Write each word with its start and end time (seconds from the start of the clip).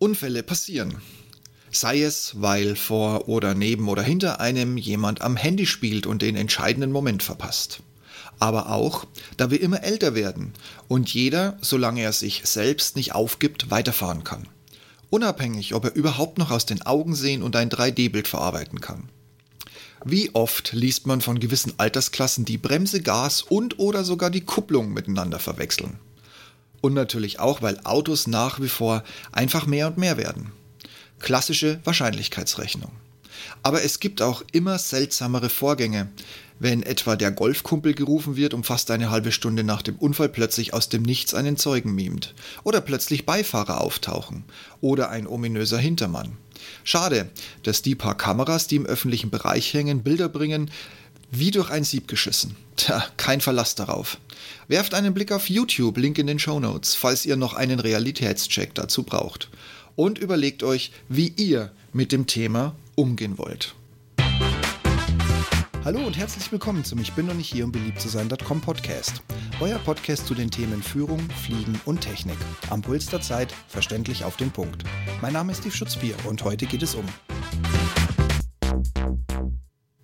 Unfälle 0.00 0.42
passieren. 0.42 0.96
Sei 1.70 2.02
es, 2.02 2.40
weil 2.40 2.74
vor 2.74 3.28
oder 3.28 3.54
neben 3.54 3.86
oder 3.86 4.02
hinter 4.02 4.40
einem 4.40 4.78
jemand 4.78 5.20
am 5.20 5.36
Handy 5.36 5.66
spielt 5.66 6.06
und 6.06 6.22
den 6.22 6.36
entscheidenden 6.36 6.90
Moment 6.90 7.22
verpasst. 7.22 7.82
Aber 8.38 8.70
auch, 8.70 9.06
da 9.36 9.50
wir 9.50 9.60
immer 9.60 9.82
älter 9.84 10.14
werden 10.14 10.54
und 10.88 11.12
jeder, 11.12 11.58
solange 11.60 12.00
er 12.00 12.14
sich 12.14 12.40
selbst 12.46 12.96
nicht 12.96 13.14
aufgibt, 13.14 13.70
weiterfahren 13.70 14.24
kann. 14.24 14.48
Unabhängig, 15.10 15.74
ob 15.74 15.84
er 15.84 15.94
überhaupt 15.94 16.38
noch 16.38 16.50
aus 16.50 16.64
den 16.64 16.80
Augen 16.80 17.14
sehen 17.14 17.42
und 17.42 17.54
ein 17.54 17.68
3D-Bild 17.68 18.26
verarbeiten 18.26 18.80
kann. 18.80 19.10
Wie 20.02 20.34
oft 20.34 20.72
liest 20.72 21.06
man 21.06 21.20
von 21.20 21.38
gewissen 21.40 21.74
Altersklassen 21.76 22.46
die 22.46 22.56
Bremse, 22.56 23.02
Gas 23.02 23.42
und 23.42 23.78
oder 23.78 24.02
sogar 24.04 24.30
die 24.30 24.46
Kupplung 24.46 24.94
miteinander 24.94 25.38
verwechseln? 25.38 25.98
Und 26.80 26.94
natürlich 26.94 27.38
auch, 27.38 27.62
weil 27.62 27.78
Autos 27.84 28.26
nach 28.26 28.60
wie 28.60 28.68
vor 28.68 29.04
einfach 29.32 29.66
mehr 29.66 29.88
und 29.88 29.98
mehr 29.98 30.16
werden. 30.16 30.52
Klassische 31.18 31.80
Wahrscheinlichkeitsrechnung. 31.84 32.92
Aber 33.62 33.82
es 33.82 34.00
gibt 34.00 34.22
auch 34.22 34.42
immer 34.52 34.78
seltsamere 34.78 35.48
Vorgänge, 35.48 36.08
wenn 36.58 36.82
etwa 36.82 37.16
der 37.16 37.30
Golfkumpel 37.30 37.94
gerufen 37.94 38.36
wird 38.36 38.54
und 38.54 38.64
fast 38.64 38.90
eine 38.90 39.10
halbe 39.10 39.32
Stunde 39.32 39.64
nach 39.64 39.82
dem 39.82 39.96
Unfall 39.96 40.28
plötzlich 40.28 40.74
aus 40.74 40.88
dem 40.88 41.02
Nichts 41.02 41.34
einen 41.34 41.56
Zeugen 41.56 41.94
mimt. 41.94 42.34
Oder 42.64 42.80
plötzlich 42.80 43.26
Beifahrer 43.26 43.80
auftauchen. 43.80 44.44
Oder 44.80 45.10
ein 45.10 45.26
ominöser 45.26 45.78
Hintermann. 45.78 46.36
Schade, 46.84 47.30
dass 47.62 47.80
die 47.80 47.94
paar 47.94 48.16
Kameras, 48.16 48.66
die 48.66 48.76
im 48.76 48.86
öffentlichen 48.86 49.30
Bereich 49.30 49.72
hängen, 49.72 50.02
Bilder 50.02 50.28
bringen, 50.28 50.70
wie 51.30 51.50
durch 51.50 51.70
ein 51.70 51.84
Sieb 51.84 52.08
geschissen. 52.08 52.56
Tja, 52.76 53.04
kein 53.16 53.40
Verlass 53.40 53.74
darauf. 53.74 54.18
Werft 54.68 54.94
einen 54.94 55.14
Blick 55.14 55.32
auf 55.32 55.48
YouTube, 55.48 55.98
Link 55.98 56.18
in 56.18 56.26
den 56.26 56.38
Show 56.38 56.60
Notes, 56.60 56.94
falls 56.94 57.26
ihr 57.26 57.36
noch 57.36 57.54
einen 57.54 57.80
Realitätscheck 57.80 58.74
dazu 58.74 59.02
braucht 59.02 59.48
und 59.96 60.18
überlegt 60.18 60.62
euch, 60.62 60.92
wie 61.08 61.28
ihr 61.36 61.72
mit 61.92 62.12
dem 62.12 62.26
Thema 62.26 62.74
umgehen 62.94 63.38
wollt. 63.38 63.74
Hallo 65.84 66.06
und 66.06 66.16
herzlich 66.18 66.52
willkommen 66.52 66.84
zum 66.84 67.00
Ich 67.00 67.12
bin 67.12 67.26
noch 67.26 67.34
nicht 67.34 67.50
hier, 67.50 67.64
um 67.64 67.72
beliebt 67.72 68.00
zu 68.00 68.10
sein.com 68.10 68.60
Podcast. 68.60 69.22
Euer 69.60 69.78
Podcast 69.78 70.26
zu 70.26 70.34
den 70.34 70.50
Themen 70.50 70.82
Führung, 70.82 71.20
Fliegen 71.42 71.80
und 71.86 72.02
Technik. 72.02 72.36
Am 72.68 72.82
Puls 72.82 73.06
der 73.06 73.22
Zeit, 73.22 73.54
verständlich 73.66 74.24
auf 74.24 74.36
den 74.36 74.50
Punkt. 74.50 74.84
Mein 75.22 75.32
Name 75.32 75.52
ist 75.52 75.58
Steve 75.58 75.74
Schutzbier 75.74 76.14
und 76.26 76.44
heute 76.44 76.66
geht 76.66 76.82
es 76.82 76.94
um. 76.94 77.06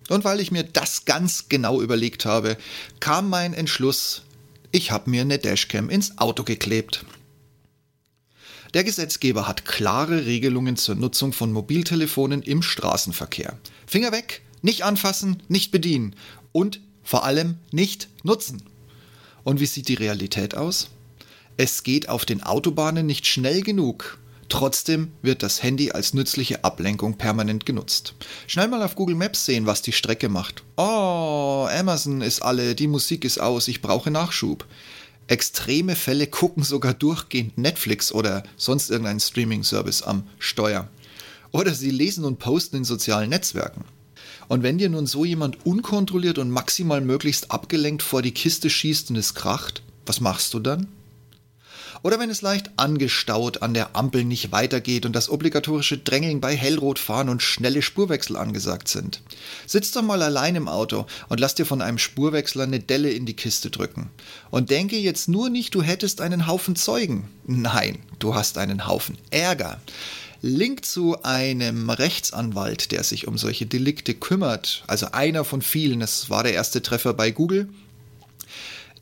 Und 0.09 0.23
weil 0.23 0.39
ich 0.39 0.51
mir 0.51 0.63
das 0.63 1.05
ganz 1.05 1.49
genau 1.49 1.81
überlegt 1.81 2.25
habe, 2.25 2.57
kam 2.99 3.29
mein 3.29 3.53
Entschluss, 3.53 4.23
ich 4.71 4.91
habe 4.91 5.09
mir 5.09 5.21
eine 5.21 5.39
Dashcam 5.39 5.89
ins 5.89 6.17
Auto 6.17 6.43
geklebt. 6.43 7.05
Der 8.73 8.83
Gesetzgeber 8.83 9.47
hat 9.47 9.65
klare 9.65 10.25
Regelungen 10.25 10.75
zur 10.75 10.95
Nutzung 10.95 11.33
von 11.33 11.51
Mobiltelefonen 11.51 12.41
im 12.41 12.61
Straßenverkehr. 12.61 13.57
Finger 13.85 14.11
weg, 14.11 14.41
nicht 14.61 14.83
anfassen, 14.83 15.41
nicht 15.47 15.71
bedienen 15.71 16.15
und 16.51 16.81
vor 17.03 17.23
allem 17.23 17.57
nicht 17.71 18.09
nutzen. 18.23 18.63
Und 19.43 19.61
wie 19.61 19.65
sieht 19.65 19.87
die 19.87 19.93
Realität 19.93 20.55
aus? 20.55 20.89
Es 21.55 21.83
geht 21.83 22.09
auf 22.09 22.25
den 22.25 22.43
Autobahnen 22.43 23.05
nicht 23.05 23.25
schnell 23.25 23.61
genug. 23.61 24.19
Trotzdem 24.49 25.11
wird 25.21 25.43
das 25.43 25.61
Handy 25.61 25.91
als 25.91 26.13
nützliche 26.13 26.63
Ablenkung 26.63 27.17
permanent 27.17 27.65
genutzt. 27.65 28.13
Schnell 28.47 28.69
mal 28.69 28.81
auf 28.81 28.95
Google 28.95 29.15
Maps 29.15 29.45
sehen, 29.45 29.65
was 29.65 29.81
die 29.81 29.91
Strecke 29.91 30.29
macht. 30.29 30.63
Oh, 30.77 31.67
Amazon 31.69 32.21
ist 32.21 32.41
alle, 32.41 32.73
die 32.73 32.87
Musik 32.87 33.25
ist 33.25 33.39
aus, 33.41 33.67
ich 33.67 33.81
brauche 33.81 34.09
Nachschub. 34.09 34.65
Extreme 35.27 35.97
Fälle 35.97 36.27
gucken 36.27 36.63
sogar 36.63 36.93
durchgehend 36.93 37.57
Netflix 37.57 38.13
oder 38.13 38.43
sonst 38.55 38.89
irgendeinen 38.89 39.19
Streaming-Service 39.19 40.03
am 40.03 40.23
Steuer. 40.39 40.87
Oder 41.51 41.73
sie 41.73 41.91
lesen 41.91 42.23
und 42.23 42.39
posten 42.39 42.77
in 42.77 42.83
sozialen 42.85 43.29
Netzwerken. 43.29 43.83
Und 44.47 44.63
wenn 44.63 44.77
dir 44.77 44.89
nun 44.89 45.07
so 45.07 45.25
jemand 45.25 45.65
unkontrolliert 45.65 46.37
und 46.37 46.51
maximal 46.51 47.01
möglichst 47.01 47.51
abgelenkt 47.51 48.01
vor 48.01 48.21
die 48.21 48.33
Kiste 48.33 48.69
schießt 48.69 49.09
und 49.09 49.17
es 49.17 49.33
kracht, 49.33 49.81
was 50.05 50.21
machst 50.21 50.53
du 50.53 50.59
dann? 50.59 50.87
Oder 52.07 52.19
wenn 52.19 52.29
es 52.29 52.41
leicht 52.41 52.71
angestaut 52.77 53.61
an 53.61 53.73
der 53.73 53.97
Ampel 53.97 54.23
nicht 54.23 54.53
weitergeht 54.53 55.05
und 55.05 55.13
das 55.13 55.29
obligatorische 55.29 55.97
Drängeln 55.97 56.39
bei 56.39 56.55
Hellrot 56.55 56.99
fahren 56.99 57.27
und 57.27 57.43
schnelle 57.43 57.81
Spurwechsel 57.81 58.37
angesagt 58.37 58.87
sind. 58.87 59.21
Sitz 59.65 59.91
doch 59.91 60.03
mal 60.03 60.21
allein 60.21 60.55
im 60.55 60.69
Auto 60.69 61.05
und 61.27 61.41
lass 61.41 61.55
dir 61.55 61.65
von 61.65 61.81
einem 61.81 61.97
Spurwechsler 61.97 62.63
eine 62.63 62.79
Delle 62.79 63.11
in 63.11 63.25
die 63.25 63.35
Kiste 63.35 63.71
drücken. 63.71 64.09
Und 64.51 64.69
denke 64.69 64.95
jetzt 64.95 65.27
nur 65.27 65.49
nicht, 65.49 65.75
du 65.75 65.81
hättest 65.81 66.21
einen 66.21 66.47
Haufen 66.47 66.77
Zeugen. 66.77 67.27
Nein, 67.45 67.99
du 68.19 68.35
hast 68.35 68.57
einen 68.57 68.87
Haufen 68.87 69.17
Ärger. 69.29 69.81
Link 70.41 70.85
zu 70.85 71.23
einem 71.23 71.89
Rechtsanwalt, 71.89 72.93
der 72.93 73.03
sich 73.03 73.27
um 73.27 73.37
solche 73.37 73.65
Delikte 73.65 74.13
kümmert, 74.13 74.85
also 74.87 75.07
einer 75.11 75.43
von 75.43 75.61
vielen, 75.61 76.01
es 76.01 76.29
war 76.29 76.43
der 76.43 76.53
erste 76.53 76.81
Treffer 76.81 77.13
bei 77.13 77.31
Google, 77.31 77.67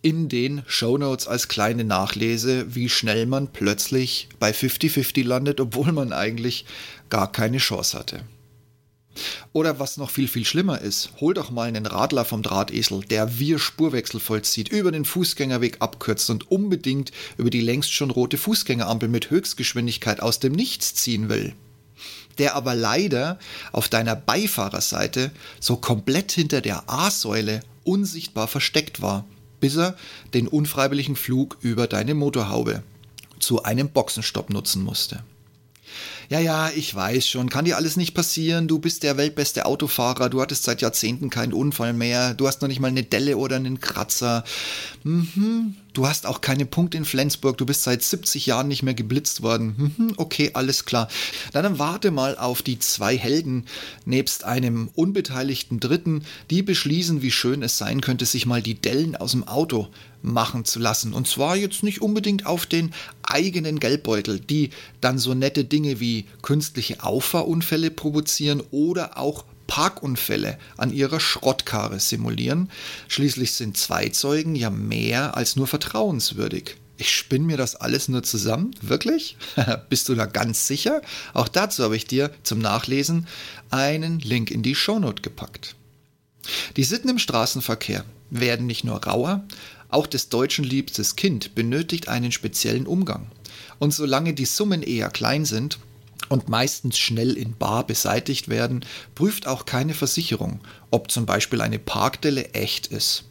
in 0.06 0.30
den 0.30 0.62
Shownotes 0.68 1.28
als 1.28 1.48
kleine 1.48 1.84
Nachlese, 1.84 2.76
wie 2.76 2.90
schnell 2.90 3.26
man 3.26 3.52
plötzlich 3.52 4.30
bei 4.40 4.52
50-50 4.52 5.26
landet, 5.26 5.60
obwohl 5.60 5.92
man 5.94 6.14
eigentlich 6.14 6.66
gar 7.10 7.32
keine 7.32 7.58
Chance 7.58 7.98
hatte. 7.98 8.22
Oder 9.52 9.80
was 9.80 9.98
noch 9.98 10.12
viel, 10.12 10.28
viel 10.28 10.46
schlimmer 10.46 10.80
ist, 10.80 11.10
hol 11.20 11.34
doch 11.34 11.50
mal 11.50 11.68
einen 11.68 11.88
Radler 11.88 12.24
vom 12.24 12.44
Drahtesel, 12.44 13.02
der 13.02 13.40
wir 13.40 13.58
Spurwechsel 13.58 14.20
vollzieht, 14.20 14.70
über 14.70 14.92
den 14.92 15.06
Fußgängerweg 15.06 15.78
abkürzt 15.80 16.30
und 16.30 16.52
unbedingt 16.52 17.12
über 17.38 17.50
die 17.50 17.62
längst 17.62 17.92
schon 17.92 18.12
rote 18.12 18.38
Fußgängerampel 18.38 19.10
mit 19.10 19.32
Höchstgeschwindigkeit 19.32 20.22
aus 20.22 20.40
dem 20.40 20.54
Nichts 20.54 20.94
ziehen 20.94 21.30
will. 21.30 21.56
Der 22.38 22.56
aber 22.56 22.76
leider 22.76 23.40
auf 23.72 23.90
deiner 23.90 24.16
Beifahrerseite 24.16 25.32
so 25.60 25.78
komplett 25.78 26.32
hinter 26.32 26.62
der 26.62 26.84
A-Säule 26.92 27.62
unsichtbar 27.84 28.48
versteckt 28.48 29.02
war 29.02 29.26
bis 29.66 29.78
er 29.78 29.96
den 30.36 30.48
unfreiwilligen 30.48 31.16
Flug 31.16 31.58
über 31.62 31.88
deine 31.88 32.14
Motorhaube 32.14 32.84
zu 33.40 33.64
einem 33.64 33.90
Boxenstopp 33.90 34.52
nutzen 34.52 34.84
musste. 34.84 35.24
Ja, 36.30 36.40
ja, 36.40 36.70
ich 36.76 36.94
weiß 36.94 37.28
schon, 37.28 37.50
kann 37.50 37.66
dir 37.66 37.78
alles 37.78 37.98
nicht 37.98 38.14
passieren, 38.14 38.68
du 38.68 38.80
bist 38.80 39.04
der 39.04 39.18
weltbeste 39.18 39.66
Autofahrer, 39.66 40.30
du 40.30 40.42
hattest 40.42 40.64
seit 40.64 40.82
Jahrzehnten 40.82 41.30
keinen 41.30 41.54
Unfall 41.54 41.94
mehr, 41.94 42.34
du 42.34 42.48
hast 42.48 42.62
noch 42.62 42.68
nicht 42.68 42.80
mal 42.80 42.88
eine 42.88 43.04
Delle 43.04 43.38
oder 43.38 43.58
einen 43.58 43.80
Kratzer. 43.80 44.44
Mhm, 45.04 45.76
Du 45.96 46.10
hast 46.10 46.26
auch 46.26 46.42
keine 46.42 46.66
Punkte 46.66 46.98
in 46.98 47.06
Flensburg, 47.06 47.58
du 47.58 47.66
bist 47.66 47.84
seit 47.84 48.04
70 48.04 48.46
Jahren 48.46 48.68
nicht 48.68 48.84
mehr 48.84 48.94
geblitzt 48.94 49.42
worden. 49.42 49.94
Mhm, 49.98 50.14
okay, 50.18 50.52
alles 50.54 50.84
klar. 50.84 51.08
Dann 51.54 51.80
warte 51.80 52.12
mal 52.12 52.38
auf 52.38 52.62
die 52.62 52.80
zwei 52.80 53.18
Helden 53.18 53.64
nebst 54.04 54.44
einem 54.44 54.90
unbeteiligten 54.94 55.80
Dritten, 55.80 56.26
die 56.50 56.64
beschließen, 56.64 57.22
wie 57.22 57.32
schön 57.32 57.64
es 57.64 57.78
sein 57.78 58.02
könnte, 58.02 58.26
sich 58.26 58.46
mal 58.46 58.62
die 58.62 58.76
Dellen 58.76 59.16
aus 59.16 59.32
dem 59.32 59.48
Auto 59.48 59.88
machen 60.22 60.66
zu 60.66 60.80
lassen. 60.80 61.14
Und 61.14 61.28
zwar 61.28 61.56
jetzt 61.56 61.84
nicht 61.84 62.02
unbedingt 62.02 62.46
auf 62.46 62.66
den 62.66 62.92
eigenen 63.24 63.80
Geldbeutel, 63.80 64.40
die 64.40 64.72
dann 65.00 65.18
so 65.18 65.34
nette 65.34 65.64
Dinge 65.64 66.00
wie 66.00 66.15
künstliche 66.42 67.04
Auffahrunfälle 67.04 67.92
provozieren 67.92 68.64
oder 68.72 69.18
auch 69.18 69.46
Parkunfälle 69.68 70.58
an 70.78 70.94
ihrer 70.94 71.20
Schrottkarre 71.20 72.00
simulieren. 72.00 72.70
Schließlich 73.08 73.54
sind 73.54 73.78
zwei 73.78 74.10
Zeugen 74.10 74.56
ja 74.56 74.70
mehr 74.70 75.36
als 75.36 75.56
nur 75.56 75.68
vertrauenswürdig. 75.68 76.78
Ich 76.98 77.14
spinne 77.14 77.46
mir 77.46 77.58
das 77.58 77.76
alles 77.76 78.08
nur 78.08 78.24
zusammen? 78.24 78.72
Wirklich? 78.82 79.38
Bist 79.90 80.08
du 80.08 80.16
da 80.16 80.26
ganz 80.26 80.68
sicher? 80.68 81.02
Auch 81.34 81.48
dazu 81.48 81.84
habe 81.84 81.98
ich 81.98 82.06
dir 82.06 82.32
zum 82.44 82.60
Nachlesen 82.60 83.28
einen 83.70 84.20
Link 84.20 84.50
in 84.50 84.64
die 84.64 84.76
Shownote 84.76 85.22
gepackt. 85.22 85.76
Die 86.78 86.84
Sitten 86.84 87.10
im 87.10 87.20
Straßenverkehr 87.20 88.06
werden 88.30 88.66
nicht 88.66 88.84
nur 88.84 89.04
rauer, 89.04 89.46
auch 89.90 90.08
des 90.08 90.30
Deutschen 90.30 90.64
liebstes 90.64 91.16
Kind 91.16 91.56
benötigt 91.56 92.08
einen 92.08 92.32
speziellen 92.32 92.88
Umgang. 92.88 93.28
Und 93.80 93.94
solange 93.94 94.34
die 94.34 94.46
Summen 94.46 94.84
eher 94.84 95.10
klein 95.10 95.46
sind, 95.46 95.80
und 96.30 96.50
meistens 96.50 96.98
schnell 96.98 97.38
in 97.38 97.56
Bar 97.56 97.86
beseitigt 97.86 98.50
werden, 98.50 98.86
prüft 99.14 99.48
auch 99.48 99.66
keine 99.66 99.94
Versicherung, 99.94 100.60
ob 100.92 101.12
zum 101.12 101.26
Beispiel 101.26 101.62
eine 101.62 101.80
Parkdelle 101.80 102.54
echt 102.54 102.88
ist. 102.88 103.26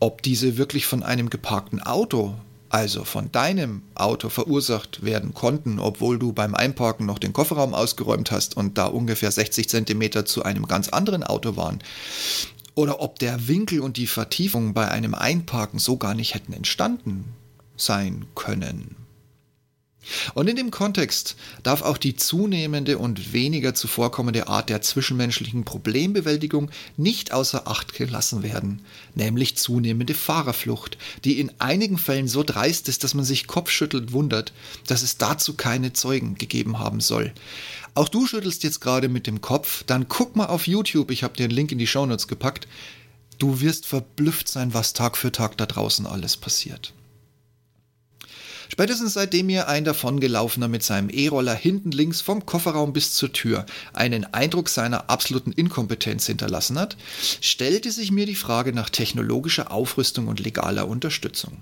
Ob 0.00 0.22
diese 0.22 0.56
wirklich 0.56 0.86
von 0.86 1.02
einem 1.02 1.30
geparkten 1.30 1.82
Auto, 1.82 2.34
also 2.70 3.04
von 3.04 3.32
deinem 3.32 3.82
Auto 3.94 4.28
verursacht 4.28 5.02
werden 5.02 5.34
konnten, 5.34 5.78
obwohl 5.78 6.18
du 6.18 6.32
beim 6.32 6.54
Einparken 6.54 7.06
noch 7.06 7.18
den 7.18 7.32
Kofferraum 7.32 7.74
ausgeräumt 7.74 8.30
hast 8.30 8.56
und 8.56 8.78
da 8.78 8.86
ungefähr 8.86 9.30
60 9.30 9.68
Zentimeter 9.68 10.24
zu 10.24 10.42
einem 10.42 10.66
ganz 10.66 10.88
anderen 10.88 11.22
Auto 11.22 11.56
waren. 11.56 11.78
Oder 12.74 13.00
ob 13.00 13.18
der 13.18 13.48
Winkel 13.48 13.80
und 13.80 13.96
die 13.96 14.06
Vertiefung 14.06 14.74
bei 14.74 14.88
einem 14.88 15.14
Einparken 15.14 15.78
so 15.78 15.96
gar 15.96 16.14
nicht 16.14 16.34
hätten 16.34 16.52
entstanden 16.52 17.24
sein 17.76 18.26
können. 18.34 19.07
Und 20.34 20.48
in 20.48 20.56
dem 20.56 20.70
Kontext 20.70 21.36
darf 21.62 21.82
auch 21.82 21.98
die 21.98 22.16
zunehmende 22.16 22.98
und 22.98 23.32
weniger 23.32 23.74
zuvorkommende 23.74 24.48
Art 24.48 24.68
der 24.68 24.82
zwischenmenschlichen 24.82 25.64
Problembewältigung 25.64 26.70
nicht 26.96 27.32
außer 27.32 27.68
Acht 27.68 27.94
gelassen 27.94 28.42
werden, 28.42 28.80
nämlich 29.14 29.56
zunehmende 29.56 30.14
Fahrerflucht, 30.14 30.98
die 31.24 31.40
in 31.40 31.52
einigen 31.58 31.98
Fällen 31.98 32.28
so 32.28 32.42
dreist 32.42 32.88
ist, 32.88 33.04
dass 33.04 33.14
man 33.14 33.24
sich 33.24 33.46
kopfschüttelt 33.46 34.12
wundert, 34.12 34.52
dass 34.86 35.02
es 35.02 35.18
dazu 35.18 35.54
keine 35.54 35.92
Zeugen 35.92 36.36
gegeben 36.36 36.78
haben 36.78 37.00
soll. 37.00 37.32
Auch 37.94 38.08
du 38.08 38.26
schüttelst 38.26 38.62
jetzt 38.64 38.80
gerade 38.80 39.08
mit 39.08 39.26
dem 39.26 39.40
Kopf, 39.40 39.82
dann 39.84 40.08
guck 40.08 40.36
mal 40.36 40.46
auf 40.46 40.66
YouTube, 40.66 41.10
ich 41.10 41.24
habe 41.24 41.36
dir 41.36 41.44
einen 41.44 41.54
Link 41.54 41.72
in 41.72 41.78
die 41.78 41.86
Shownotes 41.86 42.28
gepackt. 42.28 42.68
Du 43.38 43.60
wirst 43.60 43.86
verblüfft 43.86 44.48
sein, 44.48 44.74
was 44.74 44.92
Tag 44.92 45.16
für 45.16 45.32
Tag 45.32 45.56
da 45.56 45.66
draußen 45.66 46.06
alles 46.06 46.36
passiert. 46.36 46.92
Spätestens 48.70 49.14
seitdem 49.14 49.46
mir 49.46 49.68
ein 49.68 49.84
davongelaufener 49.84 50.68
mit 50.68 50.82
seinem 50.82 51.08
E-Roller 51.08 51.54
hinten 51.54 51.90
links 51.90 52.20
vom 52.20 52.44
Kofferraum 52.44 52.92
bis 52.92 53.14
zur 53.14 53.32
Tür 53.32 53.64
einen 53.92 54.24
Eindruck 54.34 54.68
seiner 54.68 55.08
absoluten 55.08 55.52
Inkompetenz 55.52 56.26
hinterlassen 56.26 56.78
hat, 56.78 56.96
stellte 57.40 57.90
sich 57.90 58.12
mir 58.12 58.26
die 58.26 58.34
Frage 58.34 58.72
nach 58.72 58.90
technologischer 58.90 59.72
Aufrüstung 59.72 60.28
und 60.28 60.40
legaler 60.40 60.86
Unterstützung. 60.86 61.58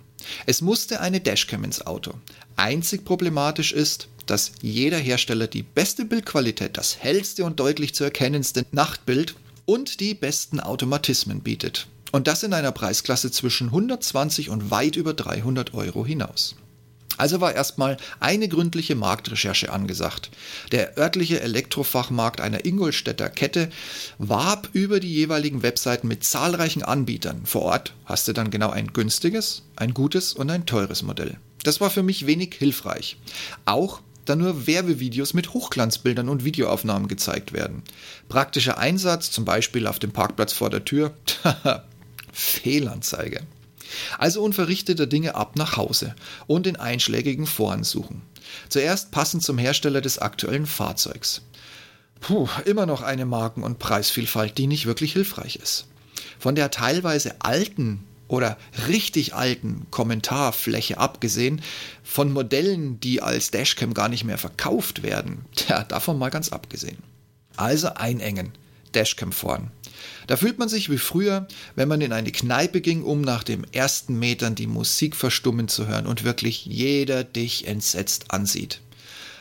Es 0.47 0.61
musste 0.61 1.01
eine 1.01 1.21
Dashcam 1.21 1.65
ins 1.65 1.87
Auto. 1.87 2.15
Einzig 2.57 3.05
problematisch 3.05 3.73
ist, 3.73 4.09
dass 4.27 4.53
jeder 4.61 4.99
Hersteller 4.99 5.47
die 5.47 5.63
beste 5.63 6.05
Bildqualität, 6.05 6.77
das 6.77 6.99
hellste 6.99 7.45
und 7.45 7.61
deutlich 7.61 7.95
zu 7.95 8.03
erkennendste 8.03 8.67
Nachtbild 8.73 9.37
und 9.65 10.01
die 10.01 10.15
besten 10.15 10.59
Automatismen 10.59 11.41
bietet. 11.41 11.87
Und 12.13 12.27
das 12.27 12.43
in 12.43 12.53
einer 12.53 12.73
Preisklasse 12.73 13.31
zwischen 13.31 13.69
120 13.69 14.51
und 14.51 14.71
weit 14.71 14.97
über 14.97 15.15
300 15.15 15.75
Euro 15.75 16.05
hinaus. 16.05 16.57
Also 17.17 17.41
war 17.41 17.55
erstmal 17.55 17.97
eine 18.21 18.49
gründliche 18.49 18.95
Marktrecherche 18.95 19.73
angesagt. 19.73 20.31
Der 20.73 20.99
örtliche 20.99 21.41
Elektrofachmarkt 21.41 22.41
einer 22.41 22.65
Ingolstädter 22.65 23.29
Kette 23.29 23.71
warb 24.19 24.69
über 24.73 25.01
die 25.01 25.13
jeweiligen 25.13 25.63
Webseiten 25.63 26.09
mit 26.09 26.25
zahlreichen 26.25 26.83
Anbietern. 26.83 27.47
Vor 27.47 27.63
Ort 27.63 27.95
hast 28.05 28.29
du 28.29 28.33
dann 28.33 28.51
genau 28.51 28.71
ein 28.71 28.93
günstiges, 28.93 29.63
ein 29.77 29.95
gutes 29.95 30.33
und 30.33 30.51
ein 30.51 30.67
teures 30.67 31.03
Modell. 31.03 31.39
Das 31.63 31.81
war 31.81 31.91
für 31.91 32.03
mich 32.03 32.27
wenig 32.27 32.55
hilfreich. 32.55 33.17
Auch 33.65 34.01
da 34.25 34.37
nur 34.37 34.67
Werbevideos 34.67 35.35
mit 35.35 35.55
Hochglanzbildern 35.55 36.29
und 36.29 36.45
Videoaufnahmen 36.45 37.09
gezeigt 37.09 37.53
werden. 37.53 37.83
Praktischer 38.29 38.79
Einsatz, 38.79 39.31
zum 39.31 39.45
Beispiel 39.45 39.87
auf 39.87 39.99
dem 39.99 40.13
Parkplatz 40.13 40.53
vor 40.53 40.71
der 40.71 40.85
Tür, 40.85 41.15
Fehlanzeige. 42.33 43.43
Also 44.19 44.43
unverrichteter 44.43 45.07
Dinge 45.07 45.35
ab 45.35 45.57
nach 45.57 45.77
Hause 45.77 46.15
und 46.47 46.67
in 46.67 46.77
einschlägigen 46.77 47.47
Foren 47.47 47.85
suchen. 47.85 48.23
Zuerst 48.69 49.11
passend 49.11 49.43
zum 49.43 49.59
Hersteller 49.59 50.01
des 50.01 50.19
aktuellen 50.19 50.67
Fahrzeugs. 50.67 51.43
Puh, 52.21 52.49
immer 52.65 52.87
noch 52.87 53.03
eine 53.03 53.27
Marken- 53.27 53.63
und 53.63 53.79
Preisvielfalt, 53.79 54.59
die 54.59 54.67
nicht 54.67 54.87
wirklich 54.87 55.13
hilfreich 55.13 55.57
ist. 55.57 55.87
Von 56.39 56.55
der 56.55 56.71
teilweise 56.71 57.37
alten 57.41 58.05
oder 58.29 58.57
richtig 58.89 59.35
alten 59.35 59.87
Kommentarfläche 59.91 60.99
abgesehen, 60.99 61.63
von 62.03 62.33
Modellen, 62.33 62.99
die 63.01 63.23
als 63.23 63.51
Dashcam 63.51 63.95
gar 63.95 64.09
nicht 64.09 64.25
mehr 64.25 64.39
verkauft 64.39 65.03
werden, 65.03 65.45
tja, 65.55 65.85
davon 65.85 66.19
mal 66.19 66.31
ganz 66.31 66.49
abgesehen. 66.51 66.99
Also 67.57 67.89
einengen, 67.95 68.53
Dashcam-Foren. 68.95 69.71
Da 70.27 70.37
fühlt 70.37 70.59
man 70.59 70.69
sich 70.69 70.91
wie 70.91 70.99
früher, 70.99 71.47
wenn 71.75 71.89
man 71.89 72.01
in 72.01 72.13
eine 72.13 72.33
Kneipe 72.33 72.81
ging, 72.81 73.03
um 73.03 73.21
nach 73.21 73.45
den 73.45 73.65
ersten 73.73 74.19
Metern 74.19 74.55
die 74.55 74.67
Musik 74.67 75.15
verstummen 75.17 75.69
zu 75.69 75.87
hören 75.87 76.07
und 76.07 76.25
wirklich 76.25 76.67
jeder 76.67 77.25
dich 77.25 77.67
entsetzt 77.67 78.31
ansieht. 78.31 78.81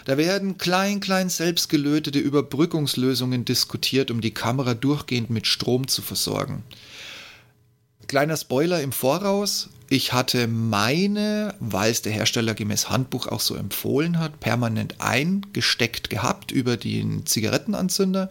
Da 0.05 0.17
werden 0.17 0.59
klein, 0.59 0.99
klein 0.99 1.29
selbstgelötete 1.29 2.19
Überbrückungslösungen 2.19 3.43
diskutiert, 3.43 4.11
um 4.11 4.21
die 4.21 4.33
Kamera 4.33 4.75
durchgehend 4.75 5.31
mit 5.31 5.47
Strom 5.47 5.87
zu 5.87 6.03
versorgen. 6.03 6.63
Kleiner 8.07 8.37
Spoiler 8.37 8.81
im 8.81 8.91
Voraus. 8.91 9.69
Ich 9.87 10.13
hatte 10.13 10.47
meine, 10.47 11.53
weil 11.59 11.91
es 11.91 12.01
der 12.01 12.11
Hersteller 12.11 12.55
gemäß 12.55 12.89
Handbuch 12.89 13.27
auch 13.27 13.39
so 13.39 13.55
empfohlen 13.55 14.17
hat, 14.17 14.39
permanent 14.39 14.95
eingesteckt 14.99 16.09
gehabt 16.09 16.51
über 16.51 16.75
den 16.75 17.27
Zigarettenanzünder 17.27 18.29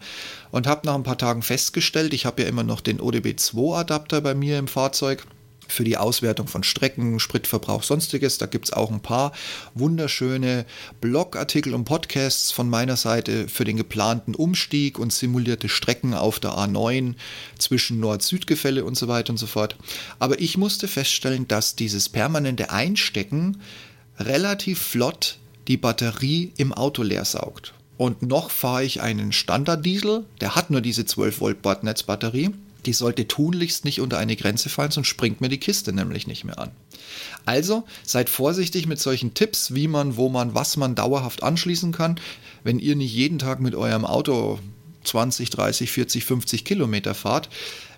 und 0.51 0.67
habe 0.67 0.85
nach 0.85 0.95
ein 0.95 1.03
paar 1.03 1.17
Tagen 1.17 1.41
festgestellt, 1.41 2.13
ich 2.13 2.25
habe 2.25 2.41
ja 2.41 2.49
immer 2.49 2.63
noch 2.63 2.81
den 2.81 2.99
ODB2-Adapter 2.99 4.19
bei 4.19 4.35
mir 4.35 4.59
im 4.59 4.67
Fahrzeug 4.67 5.25
für 5.67 5.83
die 5.83 5.97
Auswertung 5.97 6.47
von 6.47 6.63
Strecken, 6.63 7.19
Spritverbrauch, 7.19 7.83
sonstiges. 7.83 8.37
Da 8.37 8.45
gibt 8.45 8.65
es 8.65 8.73
auch 8.73 8.91
ein 8.91 9.01
paar 9.01 9.31
wunderschöne 9.73 10.65
Blogartikel 11.01 11.73
und 11.73 11.85
Podcasts 11.85 12.51
von 12.51 12.69
meiner 12.69 12.97
Seite 12.97 13.47
für 13.47 13.63
den 13.63 13.77
geplanten 13.77 14.35
Umstieg 14.35 14.99
und 14.99 15.13
simulierte 15.13 15.69
Strecken 15.69 16.13
auf 16.13 16.39
der 16.39 16.51
A9 16.51 17.15
zwischen 17.57 17.99
Nord-Süd-Gefälle 17.99 18.85
und 18.85 18.97
so 18.97 19.07
weiter 19.07 19.31
und 19.31 19.37
so 19.37 19.47
fort. 19.47 19.75
Aber 20.19 20.39
ich 20.39 20.57
musste 20.57 20.87
feststellen, 20.87 21.47
dass 21.47 21.75
dieses 21.75 22.09
permanente 22.09 22.71
Einstecken 22.71 23.61
relativ 24.19 24.79
flott 24.79 25.39
die 25.67 25.77
Batterie 25.77 26.53
im 26.57 26.73
Auto 26.73 27.03
leer 27.03 27.25
saugt. 27.25 27.73
Und 27.97 28.21
noch 28.21 28.51
fahre 28.51 28.83
ich 28.83 29.01
einen 29.01 29.31
Standard-Diesel, 29.31 30.25
der 30.41 30.55
hat 30.55 30.69
nur 30.69 30.81
diese 30.81 31.05
12 31.05 31.39
Volt 31.39 31.61
Bordnetzbatterie 31.61 32.51
die 32.85 32.93
sollte 32.93 33.27
tunlichst 33.27 33.85
nicht 33.85 34.01
unter 34.01 34.17
eine 34.17 34.35
Grenze 34.35 34.69
fallen, 34.69 34.91
sonst 34.91 35.07
springt 35.07 35.41
mir 35.41 35.49
die 35.49 35.59
Kiste 35.59 35.93
nämlich 35.93 36.27
nicht 36.27 36.43
mehr 36.43 36.59
an. 36.59 36.71
Also 37.45 37.85
seid 38.03 38.29
vorsichtig 38.29 38.87
mit 38.87 38.99
solchen 38.99 39.33
Tipps, 39.33 39.73
wie 39.73 39.87
man, 39.87 40.17
wo 40.17 40.29
man, 40.29 40.55
was 40.55 40.77
man 40.77 40.95
dauerhaft 40.95 41.43
anschließen 41.43 41.91
kann, 41.91 42.19
wenn 42.63 42.79
ihr 42.79 42.95
nicht 42.95 43.13
jeden 43.13 43.39
Tag 43.39 43.59
mit 43.59 43.75
eurem 43.75 44.05
Auto 44.05 44.59
20, 45.03 45.49
30, 45.49 45.91
40, 45.91 46.25
50 46.25 46.65
Kilometer 46.65 47.13
fahrt, 47.13 47.49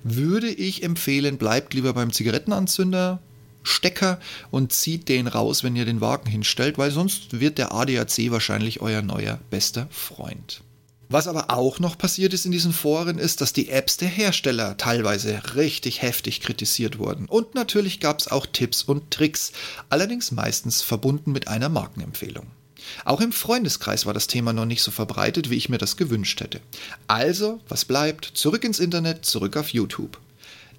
würde 0.03 0.49
ich 0.49 0.83
empfehlen, 0.83 1.37
bleibt 1.37 1.73
lieber 1.73 1.93
beim 1.93 2.11
Zigarettenanzünder, 2.11 3.19
Stecker 3.63 4.19
und 4.49 4.71
zieht 4.71 5.09
den 5.09 5.27
raus, 5.27 5.63
wenn 5.63 5.75
ihr 5.75 5.85
den 5.85 6.01
Wagen 6.01 6.29
hinstellt, 6.29 6.77
weil 6.77 6.91
sonst 6.91 7.39
wird 7.39 7.57
der 7.57 7.73
ADAC 7.73 8.31
wahrscheinlich 8.31 8.81
euer 8.81 9.01
neuer 9.01 9.39
bester 9.49 9.87
Freund. 9.91 10.61
Was 11.09 11.27
aber 11.27 11.49
auch 11.51 11.79
noch 11.79 11.97
passiert 11.97 12.33
ist 12.33 12.45
in 12.45 12.51
diesen 12.51 12.73
Foren, 12.73 13.17
ist, 13.17 13.39
dass 13.39 13.53
die 13.53 13.69
Apps 13.69 13.95
der 13.95 14.09
Hersteller 14.09 14.75
teilweise 14.75 15.41
richtig 15.55 16.01
heftig 16.01 16.41
kritisiert 16.41 16.99
wurden. 16.99 17.27
Und 17.27 17.55
natürlich 17.55 18.01
gab 18.01 18.19
es 18.19 18.27
auch 18.27 18.45
Tipps 18.45 18.83
und 18.83 19.09
Tricks, 19.09 19.53
allerdings 19.89 20.31
meistens 20.31 20.81
verbunden 20.81 21.31
mit 21.31 21.47
einer 21.47 21.69
Markenempfehlung. 21.69 22.47
Auch 23.05 23.21
im 23.21 23.31
Freundeskreis 23.31 24.05
war 24.05 24.13
das 24.13 24.27
Thema 24.27 24.53
noch 24.53 24.65
nicht 24.65 24.83
so 24.83 24.91
verbreitet, 24.91 25.49
wie 25.49 25.55
ich 25.55 25.69
mir 25.69 25.77
das 25.77 25.97
gewünscht 25.97 26.41
hätte. 26.41 26.59
Also, 27.07 27.61
was 27.69 27.85
bleibt? 27.85 28.31
Zurück 28.33 28.63
ins 28.63 28.79
Internet, 28.79 29.25
zurück 29.25 29.55
auf 29.57 29.69
YouTube. 29.69 30.19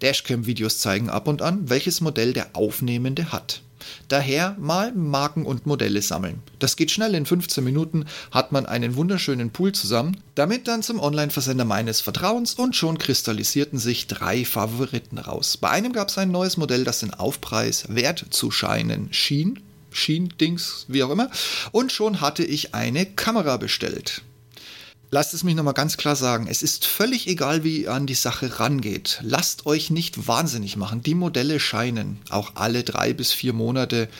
Dashcam-Videos 0.02 0.78
zeigen 0.78 1.10
ab 1.10 1.26
und 1.26 1.42
an, 1.42 1.68
welches 1.70 2.00
Modell 2.00 2.32
der 2.32 2.50
Aufnehmende 2.54 3.32
hat. 3.32 3.62
Daher 4.08 4.56
mal 4.58 4.92
Marken 4.92 5.44
und 5.44 5.66
Modelle 5.66 6.02
sammeln. 6.02 6.42
Das 6.58 6.76
geht 6.76 6.90
schnell, 6.90 7.14
in 7.14 7.26
15 7.26 7.62
Minuten 7.62 8.06
hat 8.30 8.52
man 8.52 8.66
einen 8.66 8.96
wunderschönen 8.96 9.50
Pool 9.50 9.72
zusammen, 9.72 10.22
damit 10.34 10.68
dann 10.68 10.82
zum 10.82 11.00
Online-Versender 11.00 11.64
meines 11.64 12.00
Vertrauens 12.00 12.54
und 12.54 12.76
schon 12.76 12.98
kristallisierten 12.98 13.78
sich 13.78 14.06
drei 14.06 14.44
Favoriten 14.44 15.18
raus. 15.18 15.56
Bei 15.56 15.70
einem 15.70 15.92
gab 15.92 16.08
es 16.08 16.18
ein 16.18 16.30
neues 16.30 16.56
Modell, 16.56 16.84
das 16.84 17.00
den 17.00 17.14
Aufpreis 17.14 17.84
wert 17.88 18.24
zu 18.30 18.50
scheinen 18.50 19.12
schien, 19.12 19.60
Schien-Dings, 19.90 20.86
wie 20.88 21.02
auch 21.02 21.10
immer, 21.10 21.30
und 21.72 21.92
schon 21.92 22.20
hatte 22.20 22.44
ich 22.44 22.74
eine 22.74 23.06
Kamera 23.06 23.56
bestellt. 23.56 24.22
Lasst 25.10 25.32
es 25.32 25.42
mich 25.42 25.54
nochmal 25.54 25.72
ganz 25.72 25.96
klar 25.96 26.16
sagen, 26.16 26.48
es 26.50 26.62
ist 26.62 26.84
völlig 26.84 27.28
egal, 27.28 27.64
wie 27.64 27.82
ihr 27.84 27.94
an 27.94 28.06
die 28.06 28.14
Sache 28.14 28.60
rangeht. 28.60 29.20
Lasst 29.22 29.64
euch 29.64 29.88
nicht 29.88 30.28
wahnsinnig 30.28 30.76
machen. 30.76 31.02
Die 31.02 31.14
Modelle 31.14 31.60
scheinen 31.60 32.18
auch 32.28 32.56
alle 32.56 32.84
drei 32.84 33.14
bis 33.14 33.32
vier 33.32 33.54
Monate 33.54 34.10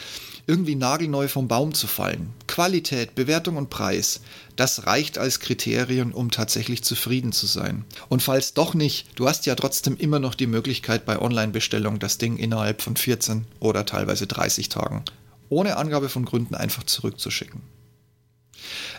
irgendwie 0.47 0.77
nagelneu 0.77 1.29
vom 1.29 1.47
Baum 1.47 1.75
zu 1.75 1.87
fallen. 1.87 2.33
Qualität, 2.47 3.15
Bewertung 3.15 3.59
und 3.59 3.69
Preis, 3.69 4.21
das 4.57 4.87
reicht 4.87 5.19
als 5.19 5.41
Kriterium, 5.41 6.13
um 6.13 6.31
tatsächlich 6.31 6.83
zufrieden 6.83 7.33
zu 7.33 7.47
sein. 7.47 7.85
Und 8.09 8.23
falls 8.23 8.55
doch 8.55 8.73
nicht, 8.73 9.09
du 9.17 9.29
hast 9.29 9.45
ja 9.45 9.55
trotzdem 9.57 9.95
immer 9.99 10.21
noch 10.21 10.35
die 10.35 10.47
Möglichkeit 10.47 11.05
bei 11.05 11.21
Online-Bestellung 11.21 11.99
das 11.99 12.17
Ding 12.17 12.39
innerhalb 12.39 12.81
von 12.81 12.97
14 12.97 13.45
oder 13.61 13.85
teilweise 13.85 14.27
30 14.27 14.71
Tagen 14.71 15.05
ohne 15.51 15.77
Angabe 15.77 16.09
von 16.09 16.25
Gründen 16.25 16.55
einfach 16.55 16.85
zurückzuschicken. 16.85 17.63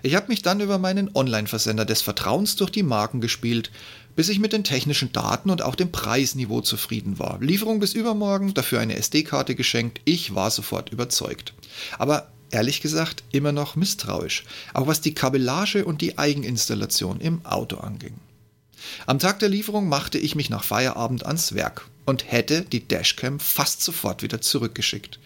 Ich 0.03 0.15
habe 0.15 0.27
mich 0.27 0.41
dann 0.41 0.59
über 0.59 0.77
meinen 0.77 1.09
Online-Versender 1.13 1.85
des 1.85 2.01
Vertrauens 2.01 2.55
durch 2.55 2.71
die 2.71 2.83
Marken 2.83 3.21
gespielt, 3.21 3.71
bis 4.15 4.29
ich 4.29 4.39
mit 4.39 4.53
den 4.53 4.63
technischen 4.63 5.11
Daten 5.13 5.49
und 5.49 5.61
auch 5.61 5.75
dem 5.75 5.91
Preisniveau 5.91 6.61
zufrieden 6.61 7.19
war. 7.19 7.39
Lieferung 7.41 7.79
bis 7.79 7.93
übermorgen, 7.93 8.53
dafür 8.53 8.79
eine 8.79 8.95
SD-Karte 8.95 9.55
geschenkt, 9.55 10.01
ich 10.05 10.35
war 10.35 10.51
sofort 10.51 10.89
überzeugt. 10.91 11.53
Aber 11.97 12.29
ehrlich 12.51 12.81
gesagt 12.81 13.23
immer 13.31 13.51
noch 13.51 13.75
misstrauisch, 13.75 14.43
auch 14.73 14.87
was 14.87 15.01
die 15.01 15.13
Kabellage 15.13 15.85
und 15.85 16.01
die 16.01 16.17
Eigeninstallation 16.17 17.21
im 17.21 17.45
Auto 17.45 17.77
anging. 17.77 18.15
Am 19.05 19.19
Tag 19.19 19.39
der 19.39 19.49
Lieferung 19.49 19.87
machte 19.87 20.17
ich 20.17 20.35
mich 20.35 20.49
nach 20.49 20.63
Feierabend 20.63 21.25
ans 21.25 21.53
Werk 21.53 21.85
und 22.09 22.31
hätte 22.31 22.63
die 22.63 22.87
Dashcam 22.87 23.39
fast 23.39 23.83
sofort 23.83 24.23
wieder 24.23 24.41
zurückgeschickt. 24.41 25.19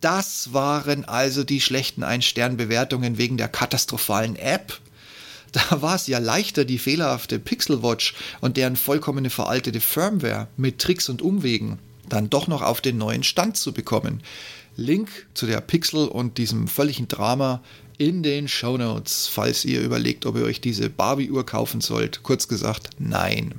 Das 0.00 0.52
waren 0.52 1.04
also 1.04 1.42
die 1.42 1.60
schlechten 1.60 2.04
Ein-Stern-Bewertungen 2.04 3.18
wegen 3.18 3.36
der 3.36 3.48
katastrophalen 3.48 4.36
App. 4.36 4.78
Da 5.52 5.82
war 5.82 5.96
es 5.96 6.06
ja 6.06 6.18
leichter, 6.18 6.64
die 6.64 6.78
fehlerhafte 6.78 7.40
Pixel 7.40 7.82
Watch 7.82 8.14
und 8.40 8.56
deren 8.56 8.76
vollkommene 8.76 9.30
veraltete 9.30 9.80
Firmware 9.80 10.46
mit 10.56 10.78
Tricks 10.78 11.08
und 11.08 11.20
Umwegen 11.20 11.80
dann 12.08 12.30
doch 12.30 12.46
noch 12.46 12.62
auf 12.62 12.80
den 12.80 12.98
neuen 12.98 13.24
Stand 13.24 13.56
zu 13.56 13.72
bekommen. 13.72 14.22
Link 14.76 15.26
zu 15.34 15.46
der 15.46 15.60
Pixel 15.60 16.06
und 16.06 16.38
diesem 16.38 16.68
völligen 16.68 17.08
Drama 17.08 17.62
in 17.98 18.22
den 18.22 18.46
Show 18.46 18.78
Notes, 18.78 19.26
falls 19.26 19.64
ihr 19.64 19.80
überlegt, 19.80 20.24
ob 20.26 20.36
ihr 20.36 20.44
euch 20.44 20.60
diese 20.60 20.88
Barbie-Uhr 20.88 21.44
kaufen 21.44 21.80
sollt. 21.80 22.22
Kurz 22.22 22.46
gesagt, 22.46 22.90
nein. 22.98 23.54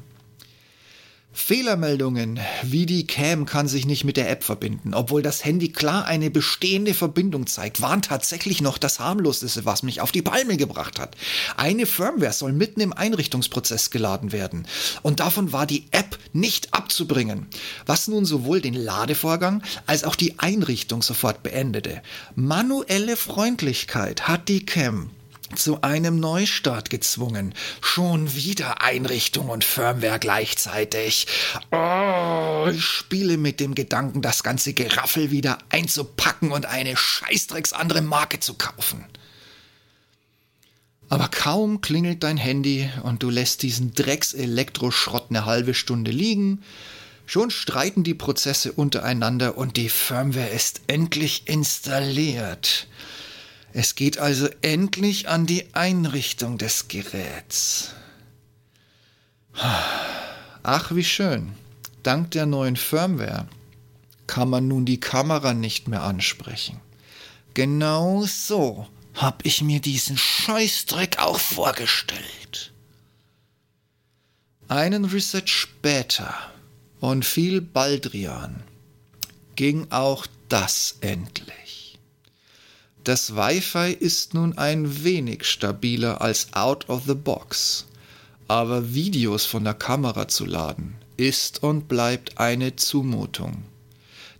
Fehlermeldungen 1.33 2.39
wie 2.61 2.85
die 2.85 3.07
Cam 3.07 3.45
kann 3.45 3.69
sich 3.69 3.85
nicht 3.85 4.03
mit 4.03 4.17
der 4.17 4.29
App 4.29 4.43
verbinden, 4.43 4.93
obwohl 4.93 5.21
das 5.21 5.45
Handy 5.45 5.69
klar 5.69 6.05
eine 6.05 6.29
bestehende 6.29 6.93
Verbindung 6.93 7.47
zeigt, 7.47 7.81
waren 7.81 8.01
tatsächlich 8.01 8.61
noch 8.61 8.77
das 8.77 8.99
harmloseste, 8.99 9.63
was 9.63 9.81
mich 9.81 10.01
auf 10.01 10.11
die 10.11 10.21
Palme 10.21 10.57
gebracht 10.57 10.99
hat. 10.99 11.15
Eine 11.55 11.85
Firmware 11.85 12.33
soll 12.33 12.51
mitten 12.51 12.81
im 12.81 12.91
Einrichtungsprozess 12.91 13.91
geladen 13.91 14.33
werden 14.33 14.67
und 15.03 15.21
davon 15.21 15.53
war 15.53 15.65
die 15.65 15.85
App 15.91 16.19
nicht 16.33 16.73
abzubringen, 16.73 17.47
was 17.85 18.09
nun 18.09 18.25
sowohl 18.25 18.59
den 18.59 18.73
Ladevorgang 18.73 19.63
als 19.85 20.03
auch 20.03 20.15
die 20.15 20.37
Einrichtung 20.37 21.01
sofort 21.01 21.43
beendete. 21.43 22.01
Manuelle 22.35 23.15
Freundlichkeit 23.15 24.27
hat 24.27 24.49
die 24.49 24.65
Cam 24.65 25.11
zu 25.55 25.81
einem 25.81 26.19
Neustart 26.19 26.89
gezwungen. 26.89 27.53
Schon 27.81 28.33
wieder 28.35 28.81
Einrichtung 28.81 29.49
und 29.49 29.63
Firmware 29.63 30.19
gleichzeitig. 30.19 31.27
Oh, 31.71 32.67
ich 32.71 32.83
spiele 32.83 33.37
mit 33.37 33.59
dem 33.59 33.75
Gedanken, 33.75 34.21
das 34.21 34.43
ganze 34.43 34.73
Geraffel 34.73 35.31
wieder 35.31 35.57
einzupacken 35.69 36.51
und 36.51 36.65
eine 36.65 36.95
scheißdrecks 36.97 37.73
andere 37.73 38.01
Marke 38.01 38.39
zu 38.39 38.53
kaufen. 38.53 39.05
Aber 41.11 41.27
kaum 41.27 41.81
klingelt 41.81 42.23
dein 42.23 42.37
Handy 42.37 42.89
und 43.03 43.21
du 43.21 43.29
lässt 43.29 43.63
diesen 43.63 43.93
Drecks-Elektroschrott 43.93 45.25
eine 45.29 45.45
halbe 45.45 45.73
Stunde 45.73 46.09
liegen, 46.09 46.63
schon 47.25 47.51
streiten 47.51 48.05
die 48.05 48.13
Prozesse 48.13 48.71
untereinander 48.71 49.57
und 49.57 49.75
die 49.75 49.89
Firmware 49.89 50.47
ist 50.47 50.81
endlich 50.87 51.43
installiert. 51.47 52.87
Es 53.73 53.95
geht 53.95 54.17
also 54.17 54.49
endlich 54.61 55.29
an 55.29 55.45
die 55.45 55.73
Einrichtung 55.73 56.57
des 56.57 56.87
Geräts. 56.87 57.93
Ach, 59.53 60.93
wie 60.93 61.03
schön. 61.03 61.53
Dank 62.03 62.31
der 62.31 62.45
neuen 62.45 62.75
Firmware 62.75 63.47
kann 64.27 64.49
man 64.49 64.67
nun 64.67 64.85
die 64.85 64.99
Kamera 64.99 65.53
nicht 65.53 65.87
mehr 65.87 66.03
ansprechen. 66.03 66.79
Genau 67.53 68.23
so 68.25 68.87
hab 69.13 69.45
ich 69.45 69.61
mir 69.61 69.81
diesen 69.81 70.17
Scheißdreck 70.17 71.19
auch 71.19 71.39
vorgestellt. 71.39 72.71
Einen 74.67 75.05
Reset 75.05 75.43
später 75.45 76.33
und 77.01 77.25
viel 77.25 77.61
Baldrian 77.61 78.63
ging 79.55 79.91
auch 79.91 80.25
das 80.47 80.95
endlich. 81.01 81.70
Das 83.03 83.35
Wi-Fi 83.35 83.93
ist 83.93 84.35
nun 84.35 84.57
ein 84.59 85.03
wenig 85.03 85.45
stabiler 85.45 86.21
als 86.21 86.53
out 86.53 86.87
of 86.87 87.05
the 87.07 87.15
box, 87.15 87.87
aber 88.47 88.93
Videos 88.93 89.45
von 89.45 89.63
der 89.63 89.73
Kamera 89.73 90.27
zu 90.27 90.45
laden 90.45 90.95
ist 91.17 91.63
und 91.63 91.87
bleibt 91.87 92.37
eine 92.37 92.75
Zumutung. 92.75 93.63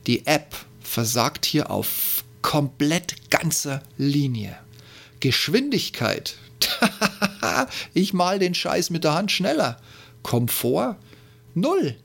Die 0.05 0.27
App 0.27 0.55
versagt 0.81 1.45
hier 1.45 1.71
auf 1.71 2.23
komplett 2.43 3.31
ganzer 3.31 3.81
Linie. 3.97 4.57
Geschwindigkeit. 5.19 6.35
ich 7.93 8.13
mal 8.13 8.37
den 8.37 8.53
Scheiß 8.53 8.91
mit 8.91 9.03
der 9.03 9.13
Hand 9.13 9.31
schneller. 9.31 9.79
Komfort? 10.21 10.97
Null. 11.55 11.95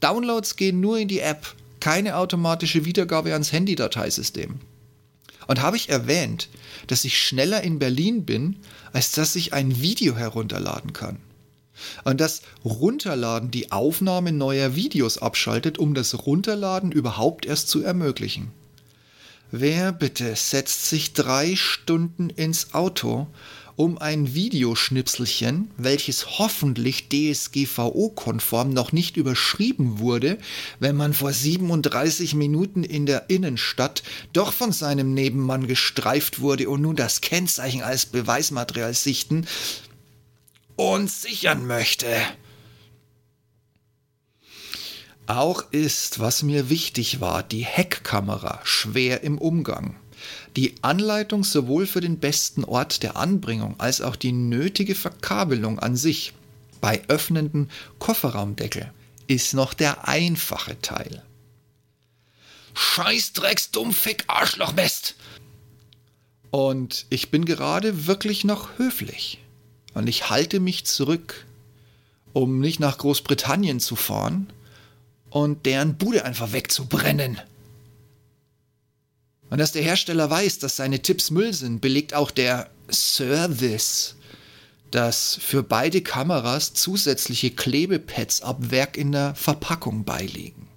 Downloads 0.00 0.56
gehen 0.56 0.80
nur 0.80 0.98
in 0.98 1.08
die 1.08 1.20
App. 1.20 1.54
Keine 1.78 2.16
automatische 2.16 2.84
Wiedergabe 2.84 3.32
ans 3.32 3.52
Handy-Dateisystem. 3.52 4.60
Und 5.46 5.60
habe 5.60 5.76
ich 5.76 5.88
erwähnt, 5.88 6.48
dass 6.86 7.04
ich 7.04 7.20
schneller 7.20 7.62
in 7.62 7.78
Berlin 7.78 8.24
bin, 8.24 8.56
als 8.92 9.12
dass 9.12 9.36
ich 9.36 9.52
ein 9.52 9.80
Video 9.80 10.16
herunterladen 10.16 10.92
kann. 10.92 11.18
Und 12.04 12.20
das 12.20 12.42
Runterladen 12.64 13.50
die 13.50 13.72
Aufnahme 13.72 14.32
neuer 14.32 14.76
Videos 14.76 15.18
abschaltet, 15.18 15.78
um 15.78 15.94
das 15.94 16.26
Runterladen 16.26 16.92
überhaupt 16.92 17.46
erst 17.46 17.68
zu 17.68 17.82
ermöglichen. 17.82 18.52
Wer 19.50 19.92
bitte 19.92 20.34
setzt 20.34 20.88
sich 20.88 21.12
drei 21.12 21.56
Stunden 21.56 22.30
ins 22.30 22.72
Auto 22.72 23.26
um 23.76 23.98
ein 23.98 24.34
Videoschnipselchen, 24.34 25.70
welches 25.76 26.38
hoffentlich 26.38 27.08
DSGVO-konform 27.08 28.70
noch 28.70 28.92
nicht 28.92 29.16
überschrieben 29.16 29.98
wurde, 29.98 30.38
wenn 30.80 30.96
man 30.96 31.14
vor 31.14 31.32
37 31.32 32.34
Minuten 32.34 32.84
in 32.84 33.06
der 33.06 33.30
Innenstadt 33.30 34.02
doch 34.32 34.52
von 34.52 34.72
seinem 34.72 35.14
Nebenmann 35.14 35.66
gestreift 35.66 36.40
wurde 36.40 36.68
und 36.68 36.82
nun 36.82 36.96
das 36.96 37.20
Kennzeichen 37.20 37.82
als 37.82 38.06
Beweismaterial 38.06 38.94
sichten 38.94 39.46
und 40.76 41.10
sichern 41.10 41.66
möchte. 41.66 42.08
Auch 45.26 45.70
ist, 45.70 46.18
was 46.18 46.42
mir 46.42 46.68
wichtig 46.68 47.20
war, 47.20 47.42
die 47.42 47.64
Heckkamera 47.64 48.60
schwer 48.64 49.22
im 49.22 49.38
Umgang. 49.38 49.96
Die 50.56 50.74
Anleitung 50.82 51.44
sowohl 51.44 51.86
für 51.86 52.00
den 52.00 52.18
besten 52.18 52.64
Ort 52.64 53.02
der 53.02 53.16
Anbringung 53.16 53.78
als 53.78 54.00
auch 54.00 54.16
die 54.16 54.32
nötige 54.32 54.94
Verkabelung 54.94 55.78
an 55.78 55.96
sich 55.96 56.32
bei 56.80 57.02
öffnenden 57.08 57.70
Kofferraumdeckel 57.98 58.92
ist 59.28 59.54
noch 59.54 59.72
der 59.72 60.08
einfache 60.08 60.80
Teil. 60.80 61.22
Scheißdrecks, 62.74 63.70
Dummfick, 63.70 64.24
Arschlochmist! 64.26 65.14
Und 66.50 67.06
ich 67.08 67.30
bin 67.30 67.44
gerade 67.44 68.06
wirklich 68.06 68.44
noch 68.44 68.78
höflich. 68.78 69.38
Und 69.94 70.06
ich 70.06 70.28
halte 70.28 70.60
mich 70.60 70.84
zurück, 70.84 71.46
um 72.32 72.60
nicht 72.60 72.80
nach 72.80 72.98
Großbritannien 72.98 73.80
zu 73.80 73.96
fahren 73.96 74.52
und 75.30 75.66
deren 75.66 75.96
Bude 75.96 76.24
einfach 76.24 76.52
wegzubrennen. 76.52 77.40
Und 79.52 79.58
dass 79.58 79.72
der 79.72 79.82
Hersteller 79.82 80.30
weiß, 80.30 80.60
dass 80.60 80.76
seine 80.76 81.02
Tipps 81.02 81.30
Müll 81.30 81.52
sind, 81.52 81.82
belegt 81.82 82.14
auch 82.14 82.30
der 82.30 82.70
Service, 82.90 84.16
dass 84.90 85.38
für 85.42 85.62
beide 85.62 86.00
Kameras 86.00 86.72
zusätzliche 86.72 87.50
Klebepads 87.50 88.40
ab 88.40 88.70
Werk 88.70 88.96
in 88.96 89.12
der 89.12 89.34
Verpackung 89.34 90.06
beiliegen. 90.06 90.68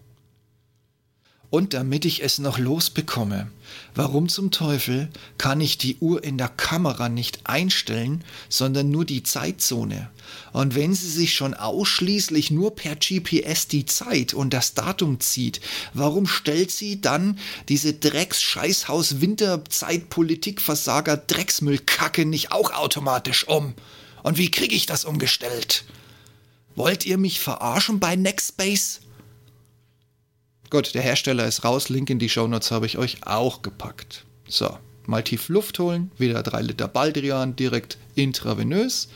Und 1.56 1.74
damit 1.74 2.04
ich 2.04 2.22
es 2.22 2.38
noch 2.38 2.58
losbekomme, 2.58 3.50
warum 3.94 4.28
zum 4.28 4.52
Teufel 4.52 5.08
kann 5.38 5.62
ich 5.62 5.78
die 5.78 5.96
Uhr 6.02 6.22
in 6.22 6.38
der 6.38 6.50
Kamera 6.50 7.08
nicht 7.08 7.40
einstellen, 7.46 8.26
sondern 8.50 8.92
nur 8.92 9.06
die 9.06 9.24
Zeitzone? 9.24 10.10
Und 10.52 10.76
wenn 10.76 10.94
sie 10.94 11.10
sich 11.10 11.34
schon 11.34 11.54
ausschließlich 11.54 12.52
nur 12.52 12.76
per 12.76 12.98
GPS 12.98 13.70
die 13.70 13.86
Zeit 13.86 14.34
und 14.34 14.54
das 14.54 14.74
Datum 14.74 15.22
zieht, 15.22 15.62
warum 15.94 16.28
stellt 16.28 16.72
sie 16.72 17.00
dann 17.00 17.40
diese 17.70 17.94
Drecks-Scheißhaus 17.94 19.22
Winterzeit-Politik-Versager 19.22 21.16
Drecksmüllkacke 21.16 22.26
nicht 22.26 22.52
auch 22.52 22.74
automatisch 22.74 23.48
um? 23.48 23.76
Und 24.24 24.38
wie 24.38 24.52
kriege 24.52 24.76
ich 24.76 24.88
das 24.88 25.06
umgestellt? 25.06 25.86
Wollt 26.76 27.06
ihr 27.06 27.18
mich 27.18 27.40
verarschen 27.40 28.02
bei 28.02 28.18
Nextbase? 28.18 29.05
Gut, 30.70 30.94
der 30.96 31.02
Hersteller 31.02 31.48
ist 31.48 31.64
raus. 31.64 31.90
Link 31.90 32.10
in 32.10 32.20
die 32.20 32.30
Shownotes 32.30 32.72
habe 32.72 32.86
ich 32.86 32.98
euch 32.98 33.26
auch 33.26 33.62
gepackt. 33.62 34.26
So, 34.48 34.78
mal 35.06 35.24
tief 35.24 35.50
Luft 35.50 35.80
holen. 35.80 36.12
Wieder 36.18 36.44
3 36.44 36.62
Liter 36.64 36.88
Baldrian 36.88 37.56
direkt 37.56 37.98
intravenös. 38.16 39.10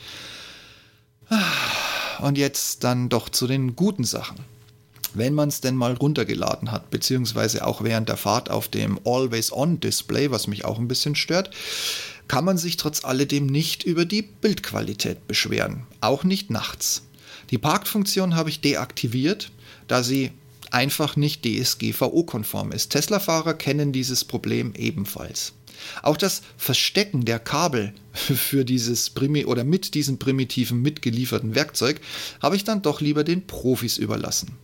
Und 2.20 2.38
jetzt 2.38 2.84
dann 2.84 3.08
doch 3.08 3.28
zu 3.28 3.46
den 3.46 3.76
guten 3.76 4.04
Sachen. 4.04 4.36
Wenn 5.12 5.34
man 5.34 5.48
es 5.48 5.60
denn 5.60 5.74
mal 5.74 5.94
runtergeladen 5.94 6.70
hat, 6.70 6.90
beziehungsweise 6.90 7.66
auch 7.66 7.82
während 7.82 8.08
der 8.08 8.16
Fahrt 8.16 8.48
auf 8.48 8.68
dem 8.68 9.00
Always-On-Display, 9.04 10.30
was 10.30 10.46
mich 10.46 10.64
auch 10.64 10.78
ein 10.78 10.86
bisschen 10.86 11.16
stört, 11.16 11.50
kann 12.28 12.44
man 12.44 12.58
sich 12.58 12.76
trotz 12.76 13.04
alledem 13.04 13.46
nicht 13.46 13.82
über 13.82 14.04
die 14.04 14.22
Bildqualität 14.22 15.26
beschweren. 15.26 15.84
Auch 16.00 16.22
nicht 16.22 16.50
nachts. 16.50 17.02
Die 17.50 17.58
Parkfunktion 17.58 18.36
habe 18.36 18.50
ich 18.50 18.60
deaktiviert, 18.60 19.50
da 19.88 20.04
sie 20.04 20.30
einfach 20.70 21.16
nicht 21.16 21.44
DSGVO-konform 21.44 22.72
ist. 22.72 22.90
Tesla-Fahrer 22.90 23.54
kennen 23.54 23.92
dieses 23.92 24.24
Problem 24.24 24.72
ebenfalls. 24.76 25.52
Auch 26.02 26.16
das 26.16 26.42
Verstecken 26.56 27.24
der 27.24 27.38
Kabel 27.38 27.94
für 28.12 28.64
dieses 28.64 29.10
Primi 29.10 29.44
oder 29.44 29.64
mit 29.64 29.94
diesem 29.94 30.18
primitiven 30.18 30.82
mitgelieferten 30.82 31.54
Werkzeug 31.54 32.00
habe 32.42 32.56
ich 32.56 32.64
dann 32.64 32.82
doch 32.82 33.00
lieber 33.00 33.24
den 33.24 33.46
Profis 33.46 33.98
überlassen. 33.98 34.58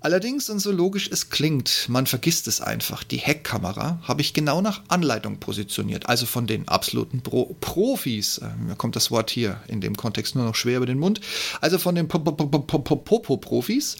Allerdings, 0.00 0.48
und 0.48 0.60
so 0.60 0.70
logisch 0.70 1.10
es 1.10 1.28
klingt, 1.28 1.86
man 1.88 2.06
vergisst 2.06 2.46
es 2.46 2.60
einfach. 2.60 3.02
Die 3.02 3.16
Heckkamera 3.16 4.00
habe 4.04 4.20
ich 4.20 4.32
genau 4.32 4.60
nach 4.60 4.82
Anleitung 4.86 5.40
positioniert, 5.40 6.08
also 6.08 6.24
von 6.24 6.46
den 6.46 6.68
absoluten 6.68 7.20
Pro 7.20 7.56
Profis. 7.60 8.38
Äh, 8.38 8.50
mir 8.64 8.76
kommt 8.76 8.94
das 8.94 9.10
Wort 9.10 9.28
hier 9.28 9.60
in 9.66 9.80
dem 9.80 9.96
Kontext 9.96 10.36
nur 10.36 10.44
noch 10.44 10.54
schwer 10.54 10.76
über 10.76 10.86
den 10.86 11.00
Mund. 11.00 11.20
Also 11.60 11.78
von 11.78 11.96
den 11.96 12.06
Popo-Profis. 12.06 13.96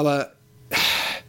Aber 0.00 0.32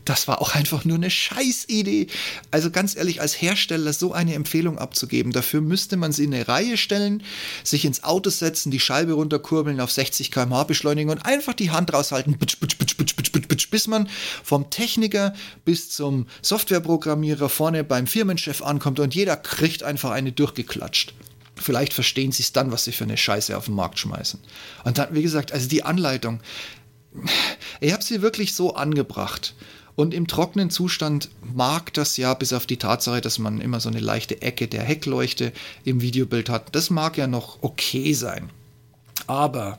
das 0.06 0.30
war 0.30 0.42
auch 0.42 0.56
einfach 0.56 0.86
nur 0.86 0.96
eine 0.96 1.10
Scheißidee. 1.10 2.08
Also 2.52 2.72
ganz 2.72 2.96
ehrlich, 2.96 3.20
als 3.20 3.42
Hersteller 3.42 3.92
so 3.92 4.14
eine 4.14 4.34
Empfehlung 4.34 4.78
abzugeben, 4.78 5.34
dafür 5.34 5.60
müsste 5.60 5.98
man 5.98 6.14
sie 6.14 6.24
in 6.24 6.34
eine 6.34 6.48
Reihe 6.48 6.78
stellen, 6.78 7.22
sich 7.66 7.84
ins 7.84 8.06
Auto 8.06 8.30
setzen, 8.30 8.72
die 8.72 8.80
Scheibe 8.80 9.12
runterkurbeln, 9.12 9.82
auf 9.82 9.92
60 9.92 10.32
km/h 10.32 10.64
beschleunigen 10.64 11.12
und 11.12 11.26
einfach 11.26 11.54
die 11.54 11.72
Hand 11.72 11.94
raushalten, 11.94 12.38
bis 12.38 13.88
man 13.88 14.08
vom 14.42 14.70
Techniker 14.70 15.34
bis 15.66 15.90
zum 15.90 16.28
Softwareprogrammierer 16.42 17.50
vorne 17.50 17.84
beim 17.84 18.08
Firmenchef 18.08 18.62
ankommt 18.62 19.02
und 19.02 19.14
jeder 19.14 19.36
kriegt 19.36 19.84
einfach 19.84 20.12
eine 20.12 20.32
durchgeklatscht. 20.32 21.14
Vielleicht 21.58 21.92
verstehen 21.92 22.32
sie 22.32 22.44
es 22.44 22.54
dann, 22.54 22.72
was 22.72 22.86
sie 22.86 22.94
für 22.94 23.04
eine 23.04 23.18
Scheiße 23.18 23.56
auf 23.56 23.66
den 23.66 23.76
Markt 23.76 24.00
schmeißen. 24.00 24.40
Und 24.86 24.98
dann, 24.98 25.14
wie 25.14 25.22
gesagt, 25.22 25.52
also 25.52 25.68
die 25.68 25.84
Anleitung, 25.84 26.40
ich 27.80 27.94
habe 27.94 28.04
sie 28.04 28.22
wirklich 28.22 28.54
so 28.54 28.76
angebracht. 28.76 29.56
Und 29.96 30.14
im 30.14 30.28
trockenen 30.28 30.70
Zustand 30.70 31.30
mag 31.54 31.94
das 31.94 32.18
ja, 32.18 32.34
bis 32.34 32.54
auf 32.54 32.66
die 32.66 32.78
Tatsache, 32.78 33.22
dass 33.22 33.40
man 33.40 33.60
immer 33.60 33.80
so 33.80 33.90
eine 33.90 34.00
leichte 34.00 34.42
Ecke 34.42 34.68
der 34.68 34.84
Heckleuchte 34.84 35.52
im 35.84 36.02
Videobild 36.02 36.50
hat, 36.50 36.74
das 36.76 36.90
mag 36.90 37.18
ja 37.18 37.28
noch 37.28 37.60
okay 37.62 38.14
sein. 38.14 38.50
Aber 39.28 39.78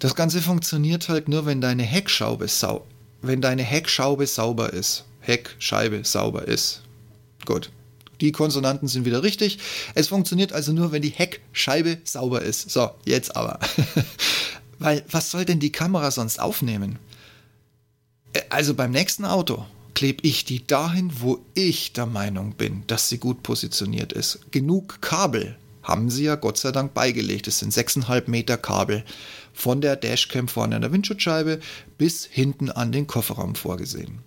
das 0.00 0.14
Ganze 0.14 0.40
funktioniert 0.40 1.08
halt 1.08 1.28
nur, 1.28 1.44
wenn 1.46 1.60
deine 1.60 1.82
Heckschraube, 1.82 2.48
sau 2.48 2.86
wenn 3.20 3.40
deine 3.40 3.62
Heckschraube 3.62 4.26
sauber 4.26 4.72
ist. 4.72 5.04
Heckscheibe 5.20 6.04
sauber 6.04 6.46
ist. 6.46 6.82
Gut. 7.44 7.70
Die 8.20 8.32
Konsonanten 8.32 8.88
sind 8.88 9.04
wieder 9.04 9.22
richtig. 9.22 9.58
Es 9.94 10.08
funktioniert 10.08 10.52
also 10.52 10.72
nur, 10.72 10.90
wenn 10.90 11.02
die 11.02 11.10
Heckscheibe 11.10 11.98
sauber 12.04 12.42
ist. 12.42 12.70
So, 12.70 12.90
jetzt 13.04 13.36
aber. 13.36 13.60
Weil 14.78 15.04
was 15.10 15.30
soll 15.30 15.44
denn 15.44 15.60
die 15.60 15.72
Kamera 15.72 16.10
sonst 16.10 16.40
aufnehmen? 16.40 16.98
Äh, 18.32 18.42
also 18.50 18.74
beim 18.74 18.90
nächsten 18.90 19.24
Auto 19.24 19.64
klebe 19.94 20.26
ich 20.26 20.44
die 20.44 20.66
dahin, 20.66 21.10
wo 21.20 21.44
ich 21.54 21.92
der 21.92 22.06
Meinung 22.06 22.54
bin, 22.54 22.84
dass 22.86 23.08
sie 23.08 23.18
gut 23.18 23.42
positioniert 23.42 24.12
ist. 24.12 24.40
Genug 24.52 25.00
Kabel 25.00 25.56
haben 25.82 26.10
sie 26.10 26.24
ja 26.24 26.36
Gott 26.36 26.58
sei 26.58 26.70
Dank 26.70 26.94
beigelegt. 26.94 27.48
Es 27.48 27.58
sind 27.58 27.72
6,5 27.72 28.30
Meter 28.30 28.58
Kabel 28.58 29.04
von 29.52 29.80
der 29.80 29.96
Dashcam 29.96 30.46
vorne 30.46 30.76
an 30.76 30.82
der 30.82 30.92
Windschutzscheibe 30.92 31.60
bis 31.96 32.24
hinten 32.26 32.70
an 32.70 32.92
den 32.92 33.06
Kofferraum 33.06 33.54
vorgesehen. 33.54 34.20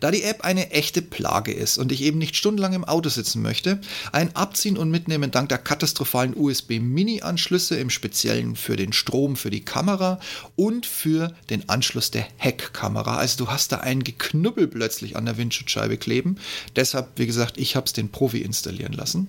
Da 0.00 0.10
die 0.10 0.22
App 0.22 0.44
eine 0.44 0.70
echte 0.70 1.02
Plage 1.02 1.52
ist 1.52 1.78
und 1.78 1.90
ich 1.90 2.02
eben 2.02 2.18
nicht 2.18 2.36
stundenlang 2.36 2.74
im 2.74 2.84
Auto 2.84 3.08
sitzen 3.08 3.42
möchte, 3.42 3.80
ein 4.12 4.36
Abziehen 4.36 4.76
und 4.76 4.90
Mitnehmen 4.90 5.30
dank 5.30 5.48
der 5.48 5.58
katastrophalen 5.58 6.36
USB-Mini-Anschlüsse 6.36 7.76
im 7.76 7.90
Speziellen 7.90 8.54
für 8.54 8.76
den 8.76 8.92
Strom 8.92 9.36
für 9.36 9.50
die 9.50 9.64
Kamera 9.64 10.20
und 10.56 10.86
für 10.86 11.34
den 11.50 11.68
Anschluss 11.68 12.10
der 12.10 12.26
Heckkamera. 12.36 13.16
Also 13.16 13.44
du 13.44 13.50
hast 13.50 13.72
da 13.72 13.78
einen 13.78 14.04
Geknubbel 14.04 14.68
plötzlich 14.68 15.16
an 15.16 15.24
der 15.24 15.36
Windschutzscheibe 15.36 15.96
kleben. 15.96 16.36
Deshalb, 16.76 17.08
wie 17.16 17.26
gesagt, 17.26 17.58
ich 17.58 17.74
habe 17.74 17.86
es 17.86 17.92
den 17.92 18.10
Profi 18.10 18.42
installieren 18.42 18.92
lassen. 18.92 19.28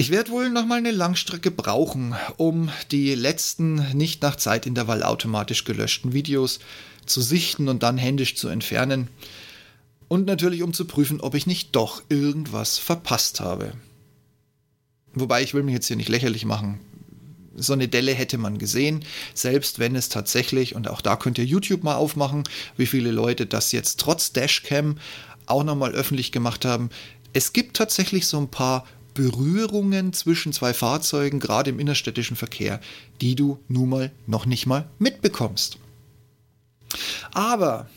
Ich 0.00 0.10
werde 0.10 0.30
wohl 0.30 0.48
nochmal 0.48 0.78
eine 0.78 0.92
Langstrecke 0.92 1.50
brauchen, 1.50 2.14
um 2.36 2.70
die 2.92 3.16
letzten 3.16 3.84
nicht 3.96 4.22
nach 4.22 4.36
Zeitintervall 4.36 5.02
automatisch 5.02 5.64
gelöschten 5.64 6.12
Videos 6.12 6.60
zu 7.04 7.20
sichten 7.20 7.68
und 7.68 7.82
dann 7.82 7.98
händisch 7.98 8.36
zu 8.36 8.46
entfernen. 8.46 9.08
Und 10.06 10.24
natürlich 10.24 10.62
um 10.62 10.72
zu 10.72 10.84
prüfen, 10.84 11.20
ob 11.20 11.34
ich 11.34 11.48
nicht 11.48 11.74
doch 11.74 12.00
irgendwas 12.08 12.78
verpasst 12.78 13.40
habe. 13.40 13.72
Wobei 15.14 15.42
ich 15.42 15.52
will 15.52 15.64
mich 15.64 15.74
jetzt 15.74 15.88
hier 15.88 15.96
nicht 15.96 16.08
lächerlich 16.08 16.44
machen. 16.44 16.78
So 17.56 17.72
eine 17.72 17.88
Delle 17.88 18.14
hätte 18.14 18.38
man 18.38 18.58
gesehen, 18.58 19.04
selbst 19.34 19.80
wenn 19.80 19.96
es 19.96 20.08
tatsächlich, 20.10 20.76
und 20.76 20.86
auch 20.86 21.00
da 21.00 21.16
könnt 21.16 21.38
ihr 21.38 21.44
YouTube 21.44 21.82
mal 21.82 21.96
aufmachen, 21.96 22.44
wie 22.76 22.86
viele 22.86 23.10
Leute 23.10 23.46
das 23.46 23.72
jetzt 23.72 23.98
trotz 23.98 24.32
Dashcam 24.32 24.98
auch 25.46 25.64
nochmal 25.64 25.90
öffentlich 25.90 26.30
gemacht 26.30 26.64
haben. 26.64 26.88
Es 27.32 27.52
gibt 27.52 27.76
tatsächlich 27.76 28.28
so 28.28 28.38
ein 28.38 28.48
paar 28.48 28.86
Berührungen 29.18 30.12
zwischen 30.12 30.52
zwei 30.52 30.72
Fahrzeugen, 30.72 31.40
gerade 31.40 31.70
im 31.70 31.80
innerstädtischen 31.80 32.36
Verkehr, 32.36 32.80
die 33.20 33.34
du 33.34 33.58
nun 33.66 33.88
mal 33.88 34.12
noch 34.28 34.46
nicht 34.46 34.64
mal 34.66 34.88
mitbekommst. 35.00 35.78
Aber, 37.32 37.88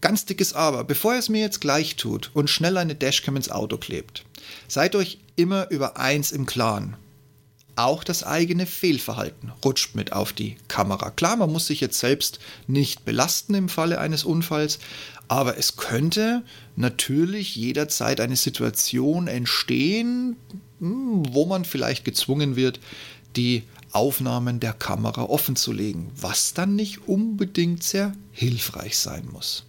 ganz 0.00 0.24
dickes 0.24 0.54
Aber, 0.54 0.84
bevor 0.84 1.12
ihr 1.12 1.18
es 1.18 1.28
mir 1.28 1.42
jetzt 1.42 1.60
gleich 1.60 1.96
tut 1.96 2.30
und 2.32 2.48
schnell 2.48 2.78
eine 2.78 2.94
Dashcam 2.94 3.36
ins 3.36 3.50
Auto 3.50 3.76
klebt, 3.76 4.24
seid 4.66 4.96
euch 4.96 5.18
immer 5.36 5.70
über 5.70 5.98
eins 5.98 6.32
im 6.32 6.46
Klaren. 6.46 6.96
Auch 7.76 8.04
das 8.04 8.24
eigene 8.24 8.66
Fehlverhalten 8.66 9.52
rutscht 9.64 9.94
mit 9.94 10.12
auf 10.12 10.32
die 10.32 10.56
Kamera. 10.66 11.10
Klar, 11.10 11.36
man 11.36 11.52
muss 11.52 11.66
sich 11.66 11.80
jetzt 11.80 11.98
selbst 11.98 12.38
nicht 12.66 13.04
belasten 13.04 13.54
im 13.54 13.68
Falle 13.68 14.00
eines 14.00 14.24
Unfalls, 14.24 14.78
aber 15.28 15.58
es 15.58 15.76
könnte 15.76 16.42
natürlich 16.74 17.54
jederzeit 17.54 18.20
eine 18.20 18.36
Situation 18.36 19.28
entstehen, 19.28 20.36
hm, 20.80 21.22
wo 21.32 21.44
man 21.46 21.64
vielleicht 21.64 22.04
gezwungen 22.04 22.56
wird, 22.56 22.80
die 23.36 23.64
Aufnahmen 23.92 24.60
der 24.60 24.72
Kamera 24.72 25.24
offenzulegen, 25.24 26.10
was 26.16 26.54
dann 26.54 26.76
nicht 26.76 27.06
unbedingt 27.06 27.82
sehr 27.82 28.14
hilfreich 28.32 28.98
sein 28.98 29.28
muss. 29.30 29.64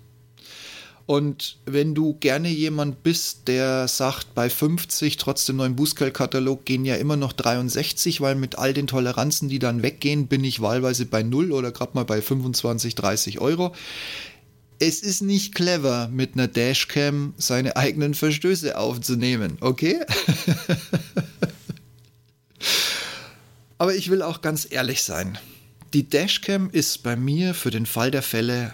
Und 1.08 1.58
wenn 1.66 1.96
du 1.96 2.18
gerne 2.20 2.50
jemand 2.50 3.02
bist, 3.02 3.48
der 3.48 3.88
sagt, 3.88 4.36
bei 4.36 4.50
50 4.50 5.16
trotz 5.16 5.46
dem 5.46 5.56
neuen 5.56 5.78
Bußgeldkatalog 5.78 6.66
gehen 6.66 6.84
ja 6.84 6.96
immer 6.96 7.16
noch 7.16 7.32
63, 7.32 8.20
weil 8.20 8.36
mit 8.36 8.58
all 8.58 8.74
den 8.74 8.88
Toleranzen, 8.88 9.48
die 9.48 9.60
dann 9.60 9.84
weggehen, 9.84 10.28
bin 10.28 10.44
ich 10.44 10.62
wahlweise 10.62 11.06
bei 11.06 11.24
0 11.24 11.54
oder 11.54 11.72
gerade 11.72 11.94
mal 11.94 12.04
bei 12.04 12.22
25, 12.22 12.96
30 12.96 13.40
Euro. 13.40 13.74
Es 14.80 15.00
ist 15.00 15.22
nicht 15.22 15.56
clever, 15.56 16.10
mit 16.10 16.34
einer 16.34 16.50
Dashcam 16.50 17.34
seine 17.38 17.78
eigenen 17.78 18.14
Verstöße 18.14 18.78
aufzunehmen, 18.78 19.58
okay? 19.62 20.00
Aber 23.78 23.96
ich 23.96 24.10
will 24.10 24.24
auch 24.24 24.42
ganz 24.42 24.68
ehrlich 24.70 25.04
sein. 25.04 25.38
Die 25.94 26.10
Dashcam 26.10 26.70
ist 26.70 27.02
bei 27.02 27.16
mir 27.16 27.54
für 27.54 27.72
den 27.72 27.86
Fall 27.86 28.12
der 28.12 28.24
Fälle 28.24 28.74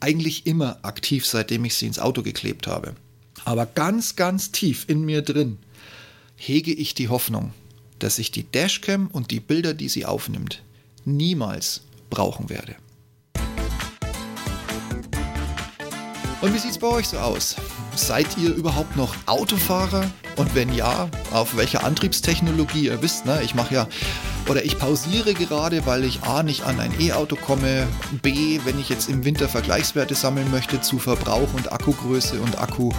eigentlich 0.00 0.46
immer 0.46 0.78
aktiv, 0.82 1.26
seitdem 1.26 1.64
ich 1.64 1.74
sie 1.74 1.86
ins 1.86 1.98
Auto 1.98 2.22
geklebt 2.22 2.66
habe. 2.66 2.94
Aber 3.44 3.66
ganz, 3.66 4.16
ganz 4.16 4.52
tief 4.52 4.84
in 4.88 5.02
mir 5.02 5.22
drin 5.22 5.58
hege 6.36 6.72
ich 6.72 6.94
die 6.94 7.08
Hoffnung, 7.08 7.52
dass 7.98 8.18
ich 8.18 8.30
die 8.30 8.44
Dashcam 8.44 9.08
und 9.08 9.30
die 9.30 9.40
Bilder, 9.40 9.74
die 9.74 9.88
sie 9.88 10.06
aufnimmt, 10.06 10.62
niemals 11.04 11.82
brauchen 12.10 12.48
werde. 12.48 12.76
Und 16.40 16.54
wie 16.54 16.58
sieht 16.58 16.70
es 16.70 16.78
bei 16.78 16.86
euch 16.86 17.08
so 17.08 17.18
aus? 17.18 17.56
Seid 17.96 18.38
ihr 18.38 18.54
überhaupt 18.54 18.96
noch 18.96 19.12
Autofahrer? 19.26 20.08
Und 20.36 20.54
wenn 20.54 20.72
ja, 20.72 21.10
auf 21.32 21.56
welcher 21.56 21.82
Antriebstechnologie? 21.82 22.84
Ihr 22.84 23.02
wisst, 23.02 23.26
ne, 23.26 23.42
ich 23.42 23.56
mache 23.56 23.74
ja 23.74 23.88
oder 24.48 24.64
ich 24.64 24.78
pausiere 24.78 25.34
gerade, 25.34 25.86
weil 25.86 26.04
ich 26.04 26.22
A 26.22 26.42
nicht 26.42 26.64
an 26.64 26.80
ein 26.80 26.92
E-Auto 27.00 27.36
komme, 27.36 27.86
B, 28.22 28.60
wenn 28.64 28.78
ich 28.80 28.88
jetzt 28.88 29.08
im 29.08 29.24
Winter 29.24 29.48
Vergleichswerte 29.48 30.14
sammeln 30.14 30.50
möchte 30.50 30.80
zu 30.80 30.98
Verbrauch 30.98 31.52
und 31.54 31.72
Akkugröße 31.72 32.40
und 32.40 32.58
Akku 32.58 32.90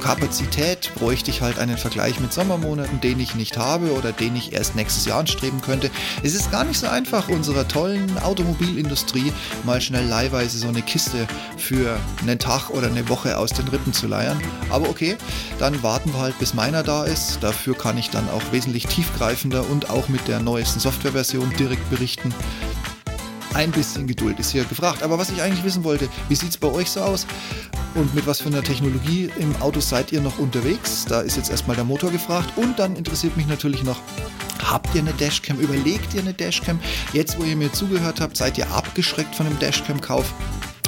Kapazität 0.00 0.90
bräuchte 0.94 1.30
ich 1.30 1.42
halt 1.42 1.58
einen 1.58 1.78
Vergleich 1.78 2.20
mit 2.20 2.32
Sommermonaten, 2.32 3.00
den 3.00 3.20
ich 3.20 3.34
nicht 3.34 3.56
habe 3.56 3.92
oder 3.92 4.12
den 4.12 4.36
ich 4.36 4.52
erst 4.52 4.76
nächstes 4.76 5.04
Jahr 5.06 5.20
anstreben 5.20 5.60
könnte. 5.60 5.90
Es 6.22 6.34
ist 6.34 6.50
gar 6.50 6.64
nicht 6.64 6.78
so 6.78 6.86
einfach, 6.86 7.28
unserer 7.28 7.66
tollen 7.66 8.18
Automobilindustrie 8.18 9.32
mal 9.64 9.80
schnell 9.80 10.06
leihweise 10.06 10.58
so 10.58 10.68
eine 10.68 10.82
Kiste 10.82 11.26
für 11.56 11.98
einen 12.22 12.38
Tag 12.38 12.70
oder 12.70 12.88
eine 12.88 13.08
Woche 13.08 13.38
aus 13.38 13.52
den 13.52 13.68
Rippen 13.68 13.92
zu 13.92 14.06
leiern. 14.06 14.40
Aber 14.70 14.88
okay, 14.88 15.16
dann 15.58 15.82
warten 15.82 16.12
wir 16.12 16.20
halt, 16.20 16.38
bis 16.38 16.54
meiner 16.54 16.82
da 16.82 17.04
ist. 17.04 17.38
Dafür 17.42 17.76
kann 17.76 17.98
ich 17.98 18.10
dann 18.10 18.28
auch 18.30 18.52
wesentlich 18.52 18.86
tiefgreifender 18.86 19.68
und 19.68 19.90
auch 19.90 20.08
mit 20.08 20.28
der 20.28 20.40
neuesten 20.40 20.80
Softwareversion 20.80 21.52
direkt 21.58 21.88
berichten. 21.90 22.34
Ein 23.54 23.70
bisschen 23.70 24.06
Geduld 24.06 24.38
ist 24.38 24.52
hier 24.52 24.64
gefragt. 24.64 25.02
Aber 25.02 25.18
was 25.18 25.30
ich 25.30 25.40
eigentlich 25.40 25.64
wissen 25.64 25.82
wollte, 25.82 26.08
wie 26.28 26.34
sieht 26.34 26.50
es 26.50 26.58
bei 26.58 26.68
euch 26.68 26.90
so 26.90 27.00
aus? 27.00 27.26
Und 27.96 28.14
mit 28.14 28.26
was 28.26 28.42
für 28.42 28.48
einer 28.48 28.62
Technologie 28.62 29.30
im 29.38 29.56
Auto 29.62 29.80
seid 29.80 30.12
ihr 30.12 30.20
noch 30.20 30.38
unterwegs? 30.38 31.06
Da 31.08 31.22
ist 31.22 31.38
jetzt 31.38 31.50
erstmal 31.50 31.76
der 31.76 31.86
Motor 31.86 32.10
gefragt. 32.10 32.52
Und 32.56 32.78
dann 32.78 32.94
interessiert 32.94 33.38
mich 33.38 33.46
natürlich 33.46 33.84
noch, 33.84 33.98
habt 34.62 34.94
ihr 34.94 35.00
eine 35.00 35.14
Dashcam? 35.14 35.58
Überlegt 35.58 36.12
ihr 36.12 36.20
eine 36.20 36.34
Dashcam? 36.34 36.78
Jetzt, 37.14 37.40
wo 37.40 37.44
ihr 37.44 37.56
mir 37.56 37.72
zugehört 37.72 38.20
habt, 38.20 38.36
seid 38.36 38.58
ihr 38.58 38.70
abgeschreckt 38.70 39.34
von 39.34 39.46
einem 39.46 39.58
Dashcam-Kauf? 39.60 40.30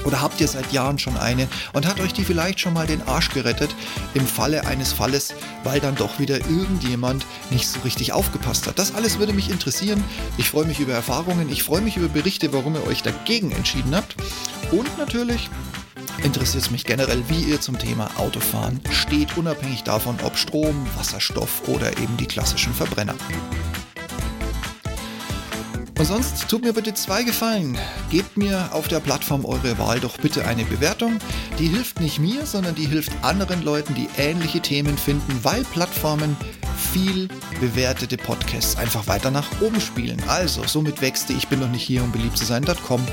Oder 0.05 0.21
habt 0.21 0.39
ihr 0.43 0.49
seit 0.49 0.71
Jahren 0.71 0.99
schon 0.99 1.17
eine 1.17 1.49
und 1.73 1.87
hat 1.87 1.99
euch 1.99 2.13
die 2.13 2.25
vielleicht 2.25 2.61
schon 2.61 2.75
mal 2.75 2.87
den 2.87 3.01
Arsch 3.09 3.31
gerettet 3.31 3.75
im 4.13 4.27
Falle 4.27 4.67
eines 4.67 4.93
Falles, 4.93 5.33
weil 5.65 5.81
dann 5.81 5.97
doch 5.97 6.19
wieder 6.19 6.37
irgendjemand 6.37 7.25
nicht 7.51 7.69
so 7.69 7.81
richtig 7.81 8.13
aufgepasst 8.13 8.67
hat? 8.67 8.79
Das 8.79 8.95
alles 8.95 9.19
würde 9.19 9.33
mich 9.33 9.51
interessieren. 9.51 10.05
Ich 10.37 10.51
freue 10.51 10.67
mich 10.67 10.79
über 10.79 10.93
Erfahrungen, 10.93 11.49
ich 11.49 11.63
freue 11.63 11.81
mich 11.81 11.97
über 11.97 12.09
Berichte, 12.09 12.53
warum 12.53 12.75
ihr 12.75 12.87
euch 12.87 13.03
dagegen 13.03 13.51
entschieden 13.51 13.95
habt. 13.95 14.15
Und 14.71 14.99
natürlich 14.99 15.49
interessiert 16.23 16.65
es 16.65 16.71
mich 16.71 16.85
generell, 16.85 17.23
wie 17.29 17.43
ihr 17.43 17.61
zum 17.61 17.79
Thema 17.79 18.11
Autofahren 18.17 18.81
steht, 18.91 19.37
unabhängig 19.37 19.83
davon, 19.85 20.17
ob 20.25 20.37
Strom, 20.37 20.87
Wasserstoff 20.97 21.69
oder 21.69 21.97
eben 21.99 22.17
die 22.17 22.27
klassischen 22.27 22.75
Verbrenner. 22.75 23.15
Und 25.99 26.05
sonst 26.05 26.49
tut 26.49 26.63
mir 26.63 26.73
bitte 26.73 26.95
zwei 26.95 27.25
Gefallen. 27.25 27.77
Gebt 28.09 28.37
mir 28.37 28.69
auf 28.73 28.87
der 28.87 29.01
Plattform 29.01 29.45
eure 29.45 29.79
Wahl 29.79 29.99
doch 29.99 30.17
bitte 30.17 30.47
eine 30.47 30.65
Bewertung. 30.65 31.19
Die 31.59 31.67
hilft 31.67 32.01
nicht 32.01 32.21
mir, 32.21 32.47
sondern 32.47 32.77
die 32.77 32.87
hilft 32.87 33.11
anderen 33.23 33.63
Leuten, 33.63 33.95
die 33.95 34.09
ähnliche 34.17 34.61
Themen 34.61 34.97
finden, 34.97 35.41
weil 35.43 35.65
Plattformen 35.65 36.37
viel 36.93 37.29
bewertete 37.61 38.17
Podcasts 38.17 38.77
einfach 38.77 39.09
weiter 39.09 39.33
nach 39.33 39.61
oben 39.61 39.81
spielen. 39.81 40.23
Also, 40.29 40.63
somit 40.67 41.01
wächst 41.01 41.31
die 41.31 41.35
Ich 41.35 41.49
bin 41.49 41.59
noch 41.59 41.71
nicht 41.71 41.83
hier, 41.83 42.05
um 42.05 42.13
beliebt 42.13 42.39
zu 42.39 42.45
sein.com. 42.45 43.05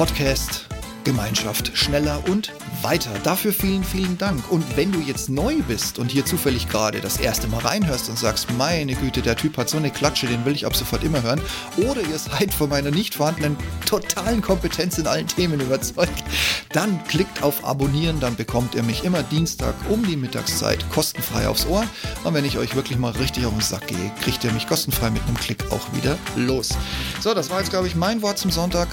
Podcast 0.00 0.66
Gemeinschaft 1.04 1.76
schneller 1.76 2.22
und 2.26 2.52
weiter. 2.80 3.10
Dafür 3.22 3.52
vielen, 3.52 3.84
vielen 3.84 4.16
Dank. 4.16 4.50
Und 4.50 4.64
wenn 4.74 4.92
du 4.92 4.98
jetzt 5.00 5.28
neu 5.28 5.56
bist 5.68 5.98
und 5.98 6.10
hier 6.10 6.24
zufällig 6.24 6.70
gerade 6.70 7.02
das 7.02 7.18
erste 7.18 7.48
Mal 7.48 7.60
reinhörst 7.60 8.08
und 8.08 8.18
sagst, 8.18 8.50
meine 8.56 8.94
Güte, 8.94 9.20
der 9.20 9.36
Typ 9.36 9.58
hat 9.58 9.68
so 9.68 9.76
eine 9.76 9.90
Klatsche, 9.90 10.26
den 10.26 10.46
will 10.46 10.54
ich 10.54 10.64
ab 10.64 10.74
sofort 10.74 11.04
immer 11.04 11.22
hören, 11.22 11.42
oder 11.76 12.00
ihr 12.00 12.18
seid 12.18 12.54
von 12.54 12.70
meiner 12.70 12.90
nicht 12.90 13.16
vorhandenen 13.16 13.58
totalen 13.84 14.40
Kompetenz 14.40 14.96
in 14.96 15.06
allen 15.06 15.26
Themen 15.26 15.60
überzeugt, 15.60 16.24
dann 16.72 17.04
klickt 17.04 17.42
auf 17.42 17.62
Abonnieren, 17.62 18.20
dann 18.20 18.36
bekommt 18.36 18.74
ihr 18.74 18.82
mich 18.82 19.04
immer 19.04 19.22
Dienstag 19.24 19.74
um 19.90 20.06
die 20.06 20.16
Mittagszeit 20.16 20.82
kostenfrei 20.90 21.46
aufs 21.46 21.66
Ohr. 21.66 21.84
Und 22.24 22.32
wenn 22.32 22.46
ich 22.46 22.56
euch 22.56 22.74
wirklich 22.74 22.96
mal 22.96 23.12
richtig 23.12 23.44
auf 23.44 23.52
den 23.52 23.60
Sack 23.60 23.86
gehe, 23.88 24.10
kriegt 24.22 24.44
ihr 24.44 24.52
mich 24.52 24.66
kostenfrei 24.66 25.10
mit 25.10 25.22
einem 25.26 25.36
Klick 25.36 25.70
auch 25.70 25.92
wieder 25.92 26.16
los. 26.36 26.70
So, 27.20 27.34
das 27.34 27.50
war 27.50 27.58
jetzt, 27.58 27.68
glaube 27.68 27.86
ich, 27.86 27.96
mein 27.96 28.22
Wort 28.22 28.38
zum 28.38 28.50
Sonntag. 28.50 28.88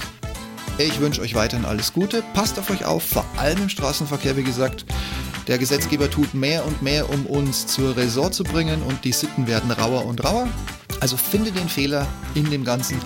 Ich 0.76 1.00
wünsche 1.00 1.22
euch 1.22 1.34
weiterhin 1.34 1.64
alles 1.64 1.92
Gute. 1.92 2.22
Passt 2.34 2.58
auf 2.58 2.70
euch 2.70 2.84
auf, 2.84 3.02
vor 3.02 3.24
allem 3.36 3.62
im 3.62 3.68
Straßenverkehr, 3.68 4.36
wie 4.36 4.42
gesagt. 4.42 4.84
Der 5.46 5.56
Gesetzgeber 5.56 6.10
tut 6.10 6.34
mehr 6.34 6.66
und 6.66 6.82
mehr, 6.82 7.08
um 7.08 7.24
uns 7.24 7.66
zur 7.66 7.96
Raison 7.96 8.30
zu 8.30 8.44
bringen 8.44 8.82
und 8.82 9.04
die 9.04 9.12
Sitten 9.12 9.46
werden 9.46 9.70
rauer 9.70 10.04
und 10.04 10.22
rauer. 10.22 10.46
Also 11.00 11.16
finde 11.16 11.52
den 11.52 11.68
Fehler 11.68 12.06
in 12.34 12.50
dem 12.50 12.64
Ganzen. 12.64 13.00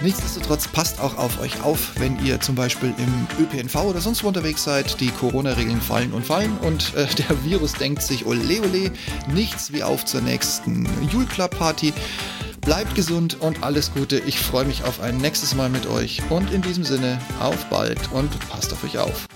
Nichtsdestotrotz 0.00 0.68
passt 0.68 1.00
auch 1.00 1.16
auf 1.16 1.40
euch 1.40 1.62
auf, 1.62 1.92
wenn 1.98 2.24
ihr 2.24 2.40
zum 2.40 2.54
Beispiel 2.54 2.94
im 2.98 3.26
ÖPNV 3.42 3.74
oder 3.84 4.00
sonst 4.00 4.22
wo 4.22 4.28
unterwegs 4.28 4.64
seid. 4.64 5.00
Die 5.00 5.10
Corona-Regeln 5.10 5.80
fallen 5.80 6.12
und 6.12 6.26
fallen 6.26 6.56
und 6.58 6.94
äh, 6.94 7.06
der 7.28 7.44
Virus 7.44 7.72
denkt 7.72 8.02
sich, 8.02 8.26
ole 8.26 8.60
ole, 8.60 8.92
nichts 9.32 9.72
wie 9.72 9.82
auf 9.82 10.04
zur 10.04 10.20
nächsten 10.20 10.86
Jule 11.10 11.26
Club 11.26 11.56
Party. 11.58 11.92
Bleibt 12.68 12.94
gesund 12.94 13.40
und 13.40 13.62
alles 13.62 13.94
Gute. 13.94 14.18
Ich 14.18 14.38
freue 14.38 14.66
mich 14.66 14.84
auf 14.84 15.00
ein 15.00 15.16
nächstes 15.16 15.54
Mal 15.54 15.70
mit 15.70 15.86
euch. 15.86 16.20
Und 16.28 16.52
in 16.52 16.60
diesem 16.60 16.84
Sinne, 16.84 17.18
auf 17.40 17.64
bald 17.70 18.12
und 18.12 18.28
passt 18.50 18.74
auf 18.74 18.84
euch 18.84 18.98
auf. 18.98 19.26